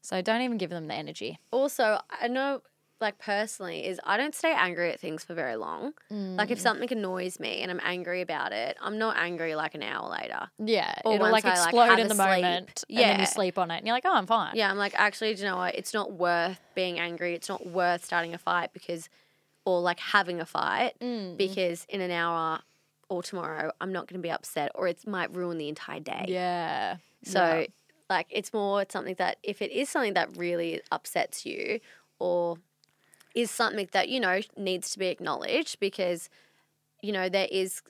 So 0.00 0.20
don't 0.22 0.40
even 0.40 0.58
give 0.58 0.70
them 0.70 0.88
the 0.88 0.94
energy. 0.94 1.38
Also, 1.50 2.00
I 2.10 2.28
know 2.28 2.62
like 3.00 3.18
personally 3.18 3.84
is 3.86 4.00
I 4.04 4.16
don't 4.16 4.34
stay 4.34 4.52
angry 4.52 4.90
at 4.92 5.00
things 5.00 5.24
for 5.24 5.34
very 5.34 5.56
long. 5.56 5.92
Like 6.10 6.50
if 6.50 6.58
Mm. 6.58 6.62
something 6.62 6.92
annoys 6.92 7.38
me 7.38 7.60
and 7.62 7.70
I'm 7.70 7.80
angry 7.82 8.20
about 8.20 8.52
it, 8.52 8.76
I'm 8.80 8.96
not 8.98 9.16
angry 9.16 9.54
like 9.54 9.74
an 9.74 9.82
hour 9.82 10.08
later. 10.08 10.50
Yeah, 10.58 10.94
Or 11.04 11.14
it'll 11.14 11.30
like 11.30 11.44
I, 11.44 11.50
explode 11.50 11.90
have 11.90 11.98
in 11.98 12.08
the 12.08 12.14
moment. 12.14 12.84
And 12.88 12.98
then 12.98 13.20
you 13.20 13.26
sleep 13.26 13.58
on 13.58 13.70
it 13.70 13.78
and 13.78 13.86
you're 13.86 13.94
like, 13.94 14.04
oh, 14.06 14.14
I'm 14.14 14.26
fine. 14.26 14.54
Yeah, 14.54 14.70
I'm 14.70 14.78
like 14.78 14.94
actually, 14.96 15.34
do 15.34 15.42
you 15.42 15.48
know 15.48 15.56
what? 15.56 15.74
It's 15.74 15.92
not 15.92 16.12
worth 16.12 16.60
being 16.74 16.98
angry. 16.98 17.34
It's 17.34 17.48
not 17.48 17.66
worth 17.66 18.04
starting 18.04 18.34
a 18.34 18.38
fight 18.38 18.72
because 18.72 19.08
or 19.64 19.80
like 19.80 20.00
having 20.00 20.40
a 20.40 20.46
fight 20.46 20.94
Mm. 21.00 21.36
because 21.36 21.84
in 21.88 22.00
an 22.00 22.10
hour 22.10 22.60
or 23.12 23.22
tomorrow 23.22 23.70
I'm 23.80 23.92
not 23.92 24.06
going 24.08 24.18
to 24.20 24.22
be 24.22 24.30
upset 24.30 24.72
or 24.74 24.88
it 24.88 25.06
might 25.06 25.34
ruin 25.34 25.58
the 25.58 25.68
entire 25.68 26.00
day. 26.00 26.24
Yeah. 26.28 26.96
So, 27.24 27.40
Yeah. 27.60 27.66
like, 28.10 28.26
it's 28.30 28.52
more 28.52 28.82
it's 28.82 28.92
something 28.92 29.14
that 29.16 29.38
if 29.42 29.62
it 29.62 29.70
is 29.70 29.88
something 29.88 30.14
that 30.14 30.36
really 30.36 30.80
upsets 30.90 31.44
you 31.46 31.80
or 32.18 32.56
is 33.34 33.50
something 33.50 33.88
that, 33.92 34.08
you 34.08 34.20
know, 34.20 34.40
needs 34.56 34.90
to 34.92 34.98
be 34.98 35.06
acknowledged 35.06 35.78
because, 35.80 36.28
you 37.02 37.12
know, 37.12 37.28
there 37.28 37.48
is 37.50 37.82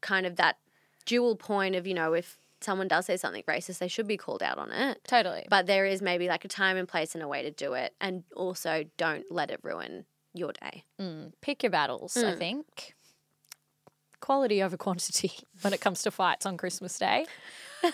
kind 0.00 0.26
of 0.26 0.36
that 0.36 0.56
dual 1.06 1.36
point 1.36 1.74
of, 1.76 1.86
you 1.86 1.94
know, 1.94 2.12
if 2.14 2.38
someone 2.60 2.88
does 2.88 3.06
say 3.06 3.16
something 3.16 3.42
racist, 3.44 3.78
they 3.78 3.88
should 3.88 4.08
be 4.08 4.16
called 4.16 4.42
out 4.42 4.58
on 4.58 4.72
it. 4.72 5.00
totally. 5.06 5.46
But 5.48 5.66
there 5.66 5.86
is 5.86 6.02
maybe 6.02 6.26
like 6.28 6.44
a 6.44 6.48
time 6.48 6.76
and 6.76 6.88
place 6.88 7.14
and 7.14 7.22
a 7.22 7.28
way 7.28 7.42
to 7.42 7.50
do 7.50 7.74
it. 7.74 7.94
And 8.00 8.24
also 8.34 8.84
don't 8.96 9.24
let 9.30 9.50
it 9.50 9.60
ruin 9.62 10.06
your 10.34 10.52
day. 10.52 10.84
Mm. 11.00 11.32
Pick 11.40 11.62
your 11.62 11.70
battles, 11.70 12.16
I 12.16 12.32
Mm. 12.32 12.38
think. 12.38 12.94
Quality 14.20 14.62
over 14.62 14.76
quantity 14.76 15.32
when 15.62 15.72
it 15.72 15.80
comes 15.80 16.02
to 16.02 16.10
fights 16.10 16.44
on 16.46 16.56
Christmas 16.56 16.98
Day. 16.98 17.26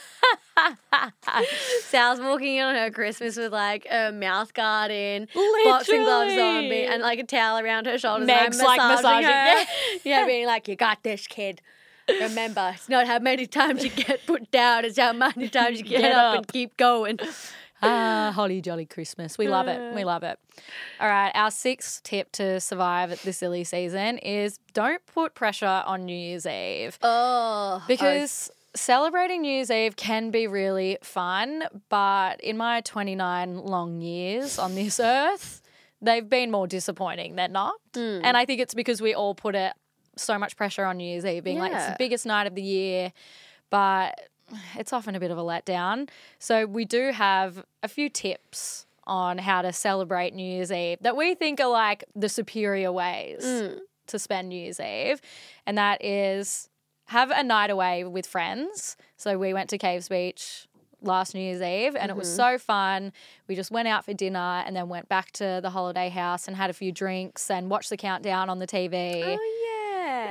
Sal's 1.82 2.20
walking 2.20 2.56
in 2.56 2.62
on 2.64 2.74
her 2.74 2.90
Christmas 2.90 3.36
with 3.36 3.52
like 3.52 3.86
a 3.90 4.12
mouth 4.12 4.54
guard 4.54 4.90
in, 4.90 5.28
boxing 5.64 6.02
gloves 6.02 6.32
on, 6.32 6.38
Literally. 6.38 6.68
be- 6.70 6.84
and 6.84 7.02
like 7.02 7.18
a 7.18 7.24
towel 7.24 7.58
around 7.58 7.86
her 7.86 7.98
shoulders. 7.98 8.26
Meg's, 8.26 8.58
and 8.58 8.66
I'm 8.66 8.78
like, 8.78 8.78
massaging 8.96 9.28
massaging. 9.30 9.66
her. 9.66 10.00
yeah, 10.04 10.26
being 10.26 10.46
like, 10.46 10.68
"You 10.68 10.76
got 10.76 11.02
this, 11.02 11.26
kid." 11.26 11.60
Remember, 12.08 12.72
it's 12.74 12.88
not 12.88 13.06
how 13.06 13.18
many 13.18 13.46
times 13.46 13.82
you 13.82 13.90
get 13.90 14.26
put 14.26 14.50
down; 14.50 14.84
it's 14.84 14.98
how 14.98 15.12
many 15.12 15.48
times 15.48 15.78
you 15.78 15.84
get, 15.84 16.00
Get 16.02 16.12
up, 16.12 16.36
and 16.36 16.48
keep 16.48 16.76
going. 16.76 17.18
Ah, 17.86 18.32
holly 18.34 18.60
jolly 18.60 18.86
Christmas. 18.86 19.36
We 19.38 19.48
love 19.48 19.68
it. 19.68 19.94
We 19.94 20.04
love 20.04 20.22
it. 20.22 20.38
All 21.00 21.08
right. 21.08 21.30
Our 21.34 21.50
sixth 21.50 22.02
tip 22.02 22.32
to 22.32 22.60
survive 22.60 23.20
the 23.22 23.32
silly 23.32 23.64
season 23.64 24.18
is 24.18 24.58
don't 24.72 25.04
put 25.06 25.34
pressure 25.34 25.82
on 25.86 26.04
New 26.04 26.16
Year's 26.16 26.46
Eve. 26.46 26.98
Oh, 27.02 27.82
Because 27.88 28.50
celebrating 28.74 29.42
New 29.42 29.52
Year's 29.52 29.70
Eve 29.70 29.96
can 29.96 30.30
be 30.30 30.46
really 30.46 30.98
fun, 31.02 31.64
but 31.88 32.40
in 32.40 32.56
my 32.56 32.80
29 32.80 33.58
long 33.58 34.00
years 34.00 34.58
on 34.58 34.74
this 34.74 34.98
earth, 35.00 35.62
they've 36.02 36.28
been 36.28 36.50
more 36.50 36.66
disappointing 36.66 37.36
than 37.36 37.52
not. 37.52 37.74
Hmm. 37.94 38.20
And 38.22 38.36
I 38.36 38.44
think 38.44 38.60
it's 38.60 38.74
because 38.74 39.00
we 39.00 39.14
all 39.14 39.34
put 39.34 39.54
it 39.54 39.72
so 40.16 40.38
much 40.38 40.56
pressure 40.56 40.84
on 40.84 40.98
New 40.98 41.04
Year's 41.08 41.24
Eve, 41.24 41.42
being 41.44 41.58
like, 41.58 41.72
it's 41.72 41.86
the 41.86 41.96
biggest 41.98 42.24
night 42.26 42.46
of 42.46 42.54
the 42.54 42.62
year, 42.62 43.12
but 43.70 44.18
it's 44.76 44.92
often 44.92 45.14
a 45.14 45.20
bit 45.20 45.30
of 45.30 45.38
a 45.38 45.42
letdown. 45.42 46.08
So 46.38 46.66
we 46.66 46.84
do 46.84 47.12
have 47.12 47.64
a 47.82 47.88
few 47.88 48.08
tips 48.08 48.86
on 49.06 49.38
how 49.38 49.62
to 49.62 49.72
celebrate 49.72 50.34
New 50.34 50.44
Year's 50.44 50.72
Eve 50.72 50.98
that 51.02 51.16
we 51.16 51.34
think 51.34 51.60
are 51.60 51.68
like 51.68 52.04
the 52.16 52.28
superior 52.28 52.90
ways 52.92 53.44
Mm. 53.44 53.80
to 54.06 54.18
spend 54.18 54.48
New 54.48 54.58
Year's 54.58 54.80
Eve, 54.80 55.20
and 55.66 55.76
that 55.78 56.02
is 56.04 56.68
have 57.08 57.30
a 57.30 57.42
night 57.42 57.68
away 57.70 58.02
with 58.04 58.26
friends. 58.26 58.96
So 59.18 59.36
we 59.38 59.52
went 59.52 59.68
to 59.70 59.78
Caves 59.78 60.08
Beach 60.08 60.66
last 61.02 61.34
New 61.34 61.40
Year's 61.42 61.60
Eve 61.60 61.94
and 61.96 62.10
it 62.10 62.16
was 62.16 62.34
so 62.34 62.56
fun. 62.56 63.12
We 63.46 63.54
just 63.54 63.70
went 63.70 63.88
out 63.88 64.06
for 64.06 64.14
dinner 64.14 64.62
and 64.66 64.74
then 64.74 64.88
went 64.88 65.06
back 65.06 65.32
to 65.32 65.60
the 65.62 65.68
holiday 65.68 66.08
house 66.08 66.48
and 66.48 66.56
had 66.56 66.70
a 66.70 66.72
few 66.72 66.92
drinks 66.92 67.50
and 67.50 67.68
watched 67.68 67.90
the 67.90 67.98
countdown 67.98 68.48
on 68.48 68.58
the 68.58 68.66
TV. 68.66 69.22
oh 69.22 69.28
yeah, 69.28 69.73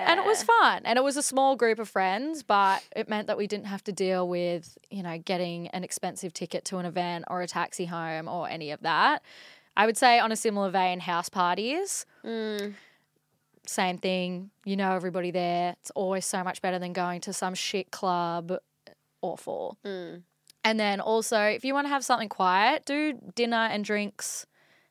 And 0.08 0.20
it 0.20 0.26
was 0.26 0.44
fun. 0.44 0.82
And 0.86 0.98
it 0.98 1.04
was 1.04 1.18
a 1.18 1.22
small 1.24 1.56
group 1.56 1.80
of 1.80 1.90
friends, 1.90 2.44
but 2.44 2.84
it 2.96 3.10
meant 3.10 3.28
that 3.28 3.38
we 3.38 3.48
didn't 3.48 3.66
have 3.68 3.84
to 3.86 3.92
deal 3.92 4.28
with, 4.28 4.78
you 4.90 5.04
know, 5.04 5.18
getting 5.18 5.68
an 5.70 5.84
expensive 5.84 6.34
ticket 6.34 6.66
to 6.66 6.78
an 6.78 6.86
event 6.86 7.26
or 7.30 7.42
a 7.42 7.48
taxi 7.48 7.86
home 7.86 8.28
or 8.28 8.48
any 8.50 8.72
of 8.72 8.82
that. 8.82 9.22
I 9.76 9.86
would 9.86 9.98
say 9.98 10.20
on 10.20 10.32
a 10.32 10.36
similar 10.36 10.70
vein, 10.70 11.00
house 11.00 11.30
parties 11.30 12.06
Mm. 12.24 12.76
same 13.66 13.98
thing. 13.98 14.52
You 14.66 14.76
know 14.76 14.92
everybody 14.94 15.32
there. 15.32 15.76
It's 15.80 15.92
always 15.92 16.26
so 16.26 16.44
much 16.44 16.62
better 16.62 16.80
than 16.80 16.94
going 16.94 17.22
to 17.22 17.34
some 17.34 17.56
shit 17.56 17.92
club. 17.92 18.54
Awful. 19.22 19.78
Mm. 19.86 20.24
And 20.66 20.80
then 20.80 21.00
also, 21.02 21.40
if 21.42 21.66
you 21.66 21.74
want 21.74 21.86
to 21.86 21.90
have 21.90 22.06
something 22.06 22.30
quiet, 22.30 22.86
do 22.86 23.14
dinner 23.36 23.58
and 23.72 23.84
drinks 23.84 24.46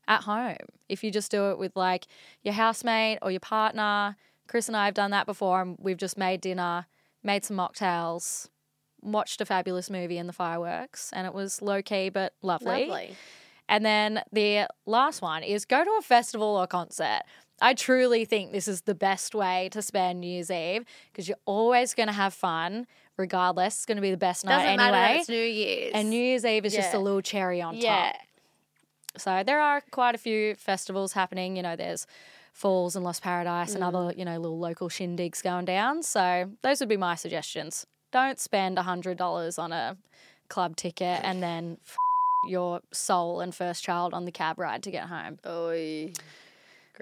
at 0.08 0.22
home. 0.22 0.56
If 0.88 1.04
you 1.04 1.10
just 1.10 1.30
do 1.30 1.50
it 1.50 1.58
with 1.58 1.76
like 1.76 2.06
your 2.42 2.54
housemate 2.54 3.18
or 3.22 3.30
your 3.30 3.40
partner. 3.40 4.16
Chris 4.48 4.68
and 4.68 4.76
I 4.76 4.86
have 4.86 4.94
done 4.94 5.10
that 5.12 5.26
before, 5.26 5.62
and 5.62 5.76
we've 5.80 5.96
just 5.96 6.18
made 6.18 6.40
dinner, 6.40 6.86
made 7.22 7.44
some 7.44 7.56
mocktails, 7.56 8.48
watched 9.00 9.40
a 9.40 9.46
fabulous 9.46 9.90
movie 9.90 10.18
in 10.18 10.26
the 10.26 10.32
fireworks, 10.32 11.10
and 11.12 11.26
it 11.26 11.34
was 11.34 11.62
low 11.62 11.82
key 11.82 12.08
but 12.08 12.34
lovely. 12.42 12.86
Lovely. 12.86 13.16
And 13.68 13.84
then 13.86 14.22
the 14.32 14.66
last 14.86 15.22
one 15.22 15.42
is 15.42 15.64
go 15.64 15.84
to 15.84 15.90
a 15.98 16.02
festival 16.02 16.56
or 16.56 16.66
concert. 16.66 17.22
I 17.60 17.74
truly 17.74 18.24
think 18.24 18.52
this 18.52 18.66
is 18.66 18.82
the 18.82 18.94
best 18.94 19.34
way 19.34 19.68
to 19.72 19.80
spend 19.82 20.20
New 20.20 20.26
Year's 20.26 20.50
Eve 20.50 20.84
because 21.10 21.28
you're 21.28 21.38
always 21.44 21.94
going 21.94 22.08
to 22.08 22.12
have 22.12 22.34
fun, 22.34 22.86
regardless. 23.16 23.76
It's 23.76 23.86
going 23.86 23.96
to 23.96 24.02
be 24.02 24.10
the 24.10 24.16
best 24.16 24.44
night 24.44 24.64
Doesn't 24.64 24.76
matter 24.76 24.96
anyway. 24.96 25.20
it's 25.20 25.28
New 25.28 25.36
Year's. 25.36 25.92
And 25.94 26.10
New 26.10 26.20
Year's 26.20 26.44
Eve 26.44 26.64
is 26.64 26.74
just 26.74 26.92
a 26.92 26.98
little 26.98 27.22
cherry 27.22 27.62
on 27.62 27.76
yeah. 27.76 28.12
top. 28.12 28.20
So 29.16 29.42
there 29.44 29.60
are 29.60 29.82
quite 29.90 30.14
a 30.14 30.18
few 30.18 30.54
festivals 30.56 31.12
happening. 31.12 31.56
You 31.56 31.62
know, 31.62 31.76
there's 31.76 32.06
Falls 32.52 32.94
and 32.94 33.04
Lost 33.04 33.22
Paradise 33.22 33.74
and 33.74 33.82
Mm. 33.82 33.88
other, 33.88 34.14
you 34.16 34.24
know, 34.24 34.38
little 34.38 34.58
local 34.58 34.88
shindigs 34.88 35.42
going 35.42 35.64
down. 35.64 36.02
So 36.02 36.50
those 36.62 36.80
would 36.80 36.88
be 36.88 36.96
my 36.96 37.14
suggestions. 37.14 37.86
Don't 38.12 38.38
spend 38.38 38.76
$100 38.78 39.58
on 39.58 39.72
a 39.72 39.96
club 40.48 40.76
ticket 40.76 41.20
and 41.24 41.42
then 41.42 41.78
f- 41.86 41.96
your 42.48 42.80
soul 42.92 43.40
and 43.40 43.54
first 43.54 43.82
child 43.82 44.12
on 44.12 44.26
the 44.26 44.32
cab 44.32 44.58
ride 44.58 44.82
to 44.82 44.90
get 44.90 45.04
home. 45.08 45.38
Oy. 45.46 46.12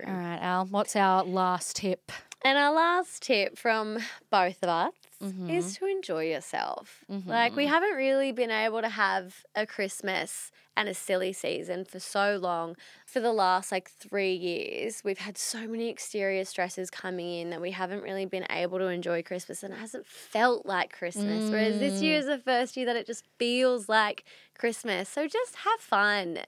All 0.06 0.14
right, 0.14 0.38
Al, 0.40 0.66
what's 0.66 0.94
our 0.96 1.24
last 1.24 1.76
tip? 1.76 2.12
And 2.42 2.56
our 2.56 2.72
last 2.72 3.22
tip 3.22 3.58
from 3.58 3.98
both 4.30 4.62
of 4.62 4.68
us 4.68 4.92
Mm-hmm. 5.22 5.50
is 5.50 5.76
to 5.76 5.84
enjoy 5.84 6.30
yourself. 6.30 7.04
Mm-hmm. 7.12 7.28
Like, 7.28 7.54
we 7.54 7.66
haven't 7.66 7.94
really 7.94 8.32
been 8.32 8.50
able 8.50 8.80
to 8.80 8.88
have 8.88 9.44
a 9.54 9.66
Christmas 9.66 10.50
and 10.78 10.88
a 10.88 10.94
silly 10.94 11.34
season 11.34 11.84
for 11.84 12.00
so 12.00 12.38
long. 12.40 12.74
For 13.04 13.20
the 13.20 13.32
last 13.32 13.70
like 13.70 13.90
three 13.90 14.32
years, 14.32 15.02
we've 15.04 15.18
had 15.18 15.36
so 15.36 15.66
many 15.66 15.90
exterior 15.90 16.46
stresses 16.46 16.88
coming 16.88 17.34
in 17.34 17.50
that 17.50 17.60
we 17.60 17.72
haven't 17.72 18.02
really 18.02 18.24
been 18.24 18.46
able 18.48 18.78
to 18.78 18.86
enjoy 18.86 19.22
Christmas 19.22 19.62
and 19.62 19.74
it 19.74 19.78
hasn't 19.78 20.06
felt 20.06 20.64
like 20.64 20.96
Christmas. 20.96 21.50
Whereas 21.50 21.78
this 21.78 22.00
year 22.00 22.16
mm. 22.16 22.20
is 22.20 22.26
the 22.26 22.38
first 22.38 22.78
year 22.78 22.86
that 22.86 22.96
it 22.96 23.06
just 23.06 23.24
feels 23.38 23.90
like 23.90 24.24
Christmas. 24.56 25.10
So 25.10 25.28
just 25.28 25.56
have 25.56 25.80
fun. 25.80 26.38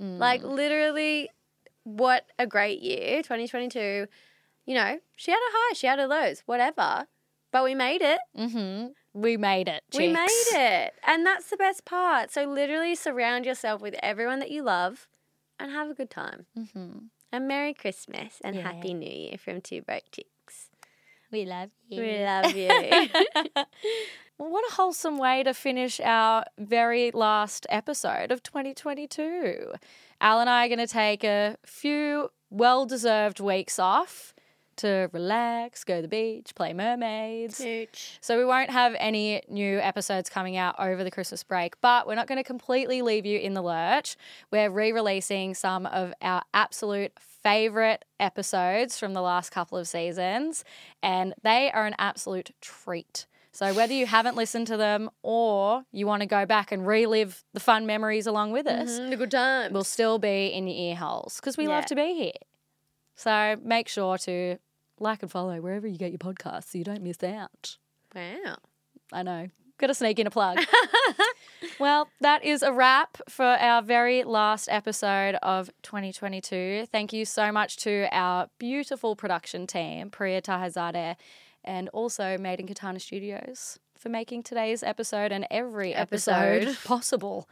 Mm. 0.00 0.18
Like, 0.18 0.42
literally, 0.42 1.28
what 1.84 2.24
a 2.38 2.46
great 2.46 2.80
year, 2.80 3.18
2022 3.22 4.06
you 4.66 4.74
know, 4.74 4.98
she 5.14 5.30
had 5.30 5.38
a 5.38 5.52
high, 5.52 5.72
she 5.74 5.86
had 5.86 5.98
a 5.98 6.06
lows, 6.06 6.42
whatever. 6.46 7.06
But 7.52 7.64
we 7.64 7.74
made 7.74 8.02
it. 8.02 8.18
Mm-hmm. 8.36 8.88
We 9.14 9.36
made 9.38 9.68
it. 9.68 9.82
We 9.96 10.08
made 10.08 10.26
it. 10.52 10.94
And 11.06 11.24
that's 11.24 11.48
the 11.48 11.56
best 11.56 11.84
part. 11.86 12.30
So 12.32 12.44
literally 12.44 12.94
surround 12.94 13.46
yourself 13.46 13.80
with 13.80 13.94
everyone 14.02 14.40
that 14.40 14.50
you 14.50 14.62
love 14.62 15.08
and 15.58 15.70
have 15.72 15.88
a 15.88 15.94
good 15.94 16.10
time. 16.10 16.46
Mm-hmm. 16.58 16.98
And 17.32 17.48
Merry 17.48 17.72
Christmas 17.72 18.40
and 18.44 18.56
Yeah. 18.56 18.62
Happy 18.62 18.92
New 18.92 19.10
Year 19.10 19.38
from 19.38 19.60
Two 19.60 19.80
Broke 19.82 20.10
Chicks. 20.12 20.68
We 21.32 21.44
love 21.46 21.70
you. 21.88 22.02
We 22.02 22.24
love 22.24 22.54
you. 22.56 23.08
Well, 24.38 24.50
what 24.50 24.70
a 24.70 24.74
wholesome 24.74 25.16
way 25.16 25.42
to 25.44 25.54
finish 25.54 25.98
our 25.98 26.44
very 26.58 27.10
last 27.10 27.66
episode 27.70 28.30
of 28.30 28.42
2022. 28.42 29.72
Al 30.20 30.40
and 30.40 30.50
I 30.50 30.66
are 30.66 30.68
going 30.68 30.78
to 30.78 30.86
take 30.86 31.24
a 31.24 31.56
few 31.64 32.28
well 32.50 32.84
deserved 32.84 33.40
weeks 33.40 33.78
off 33.78 34.34
to 34.76 35.08
relax, 35.12 35.84
go 35.84 35.96
to 35.96 36.02
the 36.02 36.08
beach, 36.08 36.54
play 36.54 36.72
mermaids. 36.72 37.64
So 38.20 38.38
we 38.38 38.44
won't 38.44 38.70
have 38.70 38.94
any 38.98 39.42
new 39.48 39.78
episodes 39.78 40.28
coming 40.28 40.56
out 40.56 40.74
over 40.78 41.02
the 41.04 41.10
Christmas 41.10 41.42
break, 41.42 41.80
but 41.80 42.06
we're 42.06 42.14
not 42.14 42.26
going 42.26 42.38
to 42.38 42.44
completely 42.44 43.02
leave 43.02 43.24
you 43.26 43.38
in 43.38 43.54
the 43.54 43.62
lurch. 43.62 44.16
We're 44.50 44.70
re-releasing 44.70 45.54
some 45.54 45.86
of 45.86 46.12
our 46.20 46.42
absolute 46.54 47.12
favorite 47.18 48.04
episodes 48.18 48.98
from 48.98 49.14
the 49.14 49.22
last 49.22 49.50
couple 49.50 49.78
of 49.78 49.86
seasons, 49.88 50.64
and 51.02 51.34
they 51.42 51.70
are 51.70 51.86
an 51.86 51.94
absolute 51.98 52.50
treat. 52.60 53.26
So 53.52 53.72
whether 53.72 53.94
you 53.94 54.04
haven't 54.04 54.36
listened 54.36 54.66
to 54.66 54.76
them 54.76 55.08
or 55.22 55.84
you 55.90 56.06
want 56.06 56.20
to 56.20 56.26
go 56.26 56.44
back 56.44 56.72
and 56.72 56.86
relive 56.86 57.42
the 57.54 57.60
fun 57.60 57.86
memories 57.86 58.26
along 58.26 58.52
with 58.52 58.66
us, 58.66 58.98
Mhm, 59.00 59.10
the 59.10 59.16
good 59.16 59.30
times. 59.30 59.72
will 59.72 59.84
still 59.84 60.18
be 60.18 60.48
in 60.48 60.66
your 60.66 60.76
ear 60.90 60.96
holes 60.96 61.36
because 61.36 61.56
we 61.56 61.64
Yeah. 61.64 61.70
love 61.76 61.86
to 61.86 61.94
be 61.94 62.12
here. 62.14 62.32
So 63.14 63.56
make 63.62 63.88
sure 63.88 64.18
to 64.18 64.58
like 64.98 65.22
and 65.22 65.30
follow 65.30 65.60
wherever 65.60 65.86
you 65.86 65.98
get 65.98 66.10
your 66.10 66.18
podcasts 66.18 66.70
so 66.72 66.78
you 66.78 66.84
don't 66.84 67.02
miss 67.02 67.22
out. 67.22 67.76
wow. 68.14 68.56
I 69.12 69.22
know. 69.22 69.48
Got 69.78 69.88
to 69.88 69.94
sneak 69.94 70.18
in 70.18 70.26
a 70.26 70.30
plug. 70.30 70.58
well, 71.78 72.08
that 72.22 72.42
is 72.42 72.62
a 72.62 72.72
wrap 72.72 73.18
for 73.28 73.44
our 73.44 73.82
very 73.82 74.24
last 74.24 74.68
episode 74.70 75.34
of 75.42 75.70
2022. 75.82 76.86
Thank 76.90 77.12
you 77.12 77.26
so 77.26 77.52
much 77.52 77.76
to 77.78 78.08
our 78.10 78.48
beautiful 78.58 79.14
production 79.16 79.66
team, 79.66 80.08
Priya 80.08 80.40
Tahazadeh, 80.40 81.16
and 81.62 81.88
also 81.90 82.38
Made 82.38 82.58
in 82.60 82.66
Katana 82.66 82.98
Studios 83.00 83.78
for 83.98 84.08
making 84.08 84.44
today's 84.44 84.82
episode 84.82 85.30
and 85.30 85.46
every 85.50 85.94
episode, 85.94 86.62
Episode. 86.62 86.84
possible. 86.84 87.48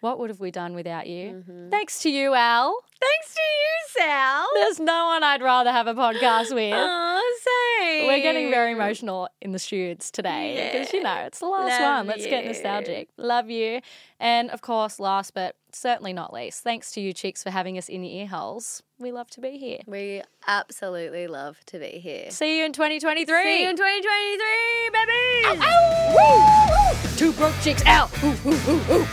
What 0.00 0.18
would 0.20 0.30
have 0.30 0.38
we 0.40 0.50
done 0.50 0.74
without 0.74 1.06
you? 1.06 1.30
Mm-hmm. 1.32 1.70
Thanks 1.70 2.00
to 2.02 2.10
you, 2.10 2.34
Al. 2.34 2.80
Thanks 3.00 3.34
to 3.34 3.40
you, 3.40 4.04
Sal. 4.06 4.46
There's 4.54 4.80
no 4.80 5.06
one 5.06 5.24
I'd 5.24 5.42
rather 5.42 5.72
have 5.72 5.86
a 5.86 5.94
podcast 5.94 6.54
with. 6.54 6.74
Oh, 7.20 7.78
same. 7.80 8.06
We're 8.06 8.20
getting 8.22 8.50
very 8.50 8.72
emotional 8.72 9.28
in 9.40 9.52
the 9.52 9.58
shoots 9.58 10.10
today 10.10 10.70
because 10.72 10.92
you 10.92 11.02
know 11.02 11.14
it's 11.26 11.40
the 11.40 11.46
last 11.46 11.80
Love 11.80 11.96
one. 11.98 12.06
Let's 12.06 12.26
get 12.26 12.44
nostalgic. 12.44 13.08
Love 13.16 13.50
you, 13.50 13.80
and 14.20 14.50
of 14.50 14.60
course, 14.60 14.98
last 15.00 15.34
but 15.34 15.56
certainly 15.72 16.12
not 16.12 16.32
least, 16.32 16.62
thanks 16.62 16.92
to 16.92 17.00
you 17.00 17.12
chicks 17.12 17.42
for 17.42 17.50
having 17.50 17.76
us 17.76 17.88
in 17.88 18.02
your 18.04 18.22
ear 18.22 18.26
holes. 18.26 18.82
We 18.98 19.12
love 19.12 19.28
to 19.30 19.40
be 19.40 19.58
here. 19.58 19.78
We 19.86 20.22
absolutely 20.46 21.26
love 21.26 21.58
to 21.66 21.78
be 21.78 21.98
here. 21.98 22.30
See 22.30 22.58
you 22.58 22.64
in 22.64 22.72
2023. 22.72 23.42
See 23.42 23.62
you 23.64 23.70
in 23.70 23.76
2023, 23.76 24.90
babies. 24.92 25.64
Ow! 25.66 26.92
Woo! 26.94 27.16
Two 27.16 27.32
broke 27.32 27.54
chicks 27.62 27.84
out. 27.84 28.10
Ooh, 28.22 28.34
ooh, 28.46 28.80
ooh. 28.92 29.06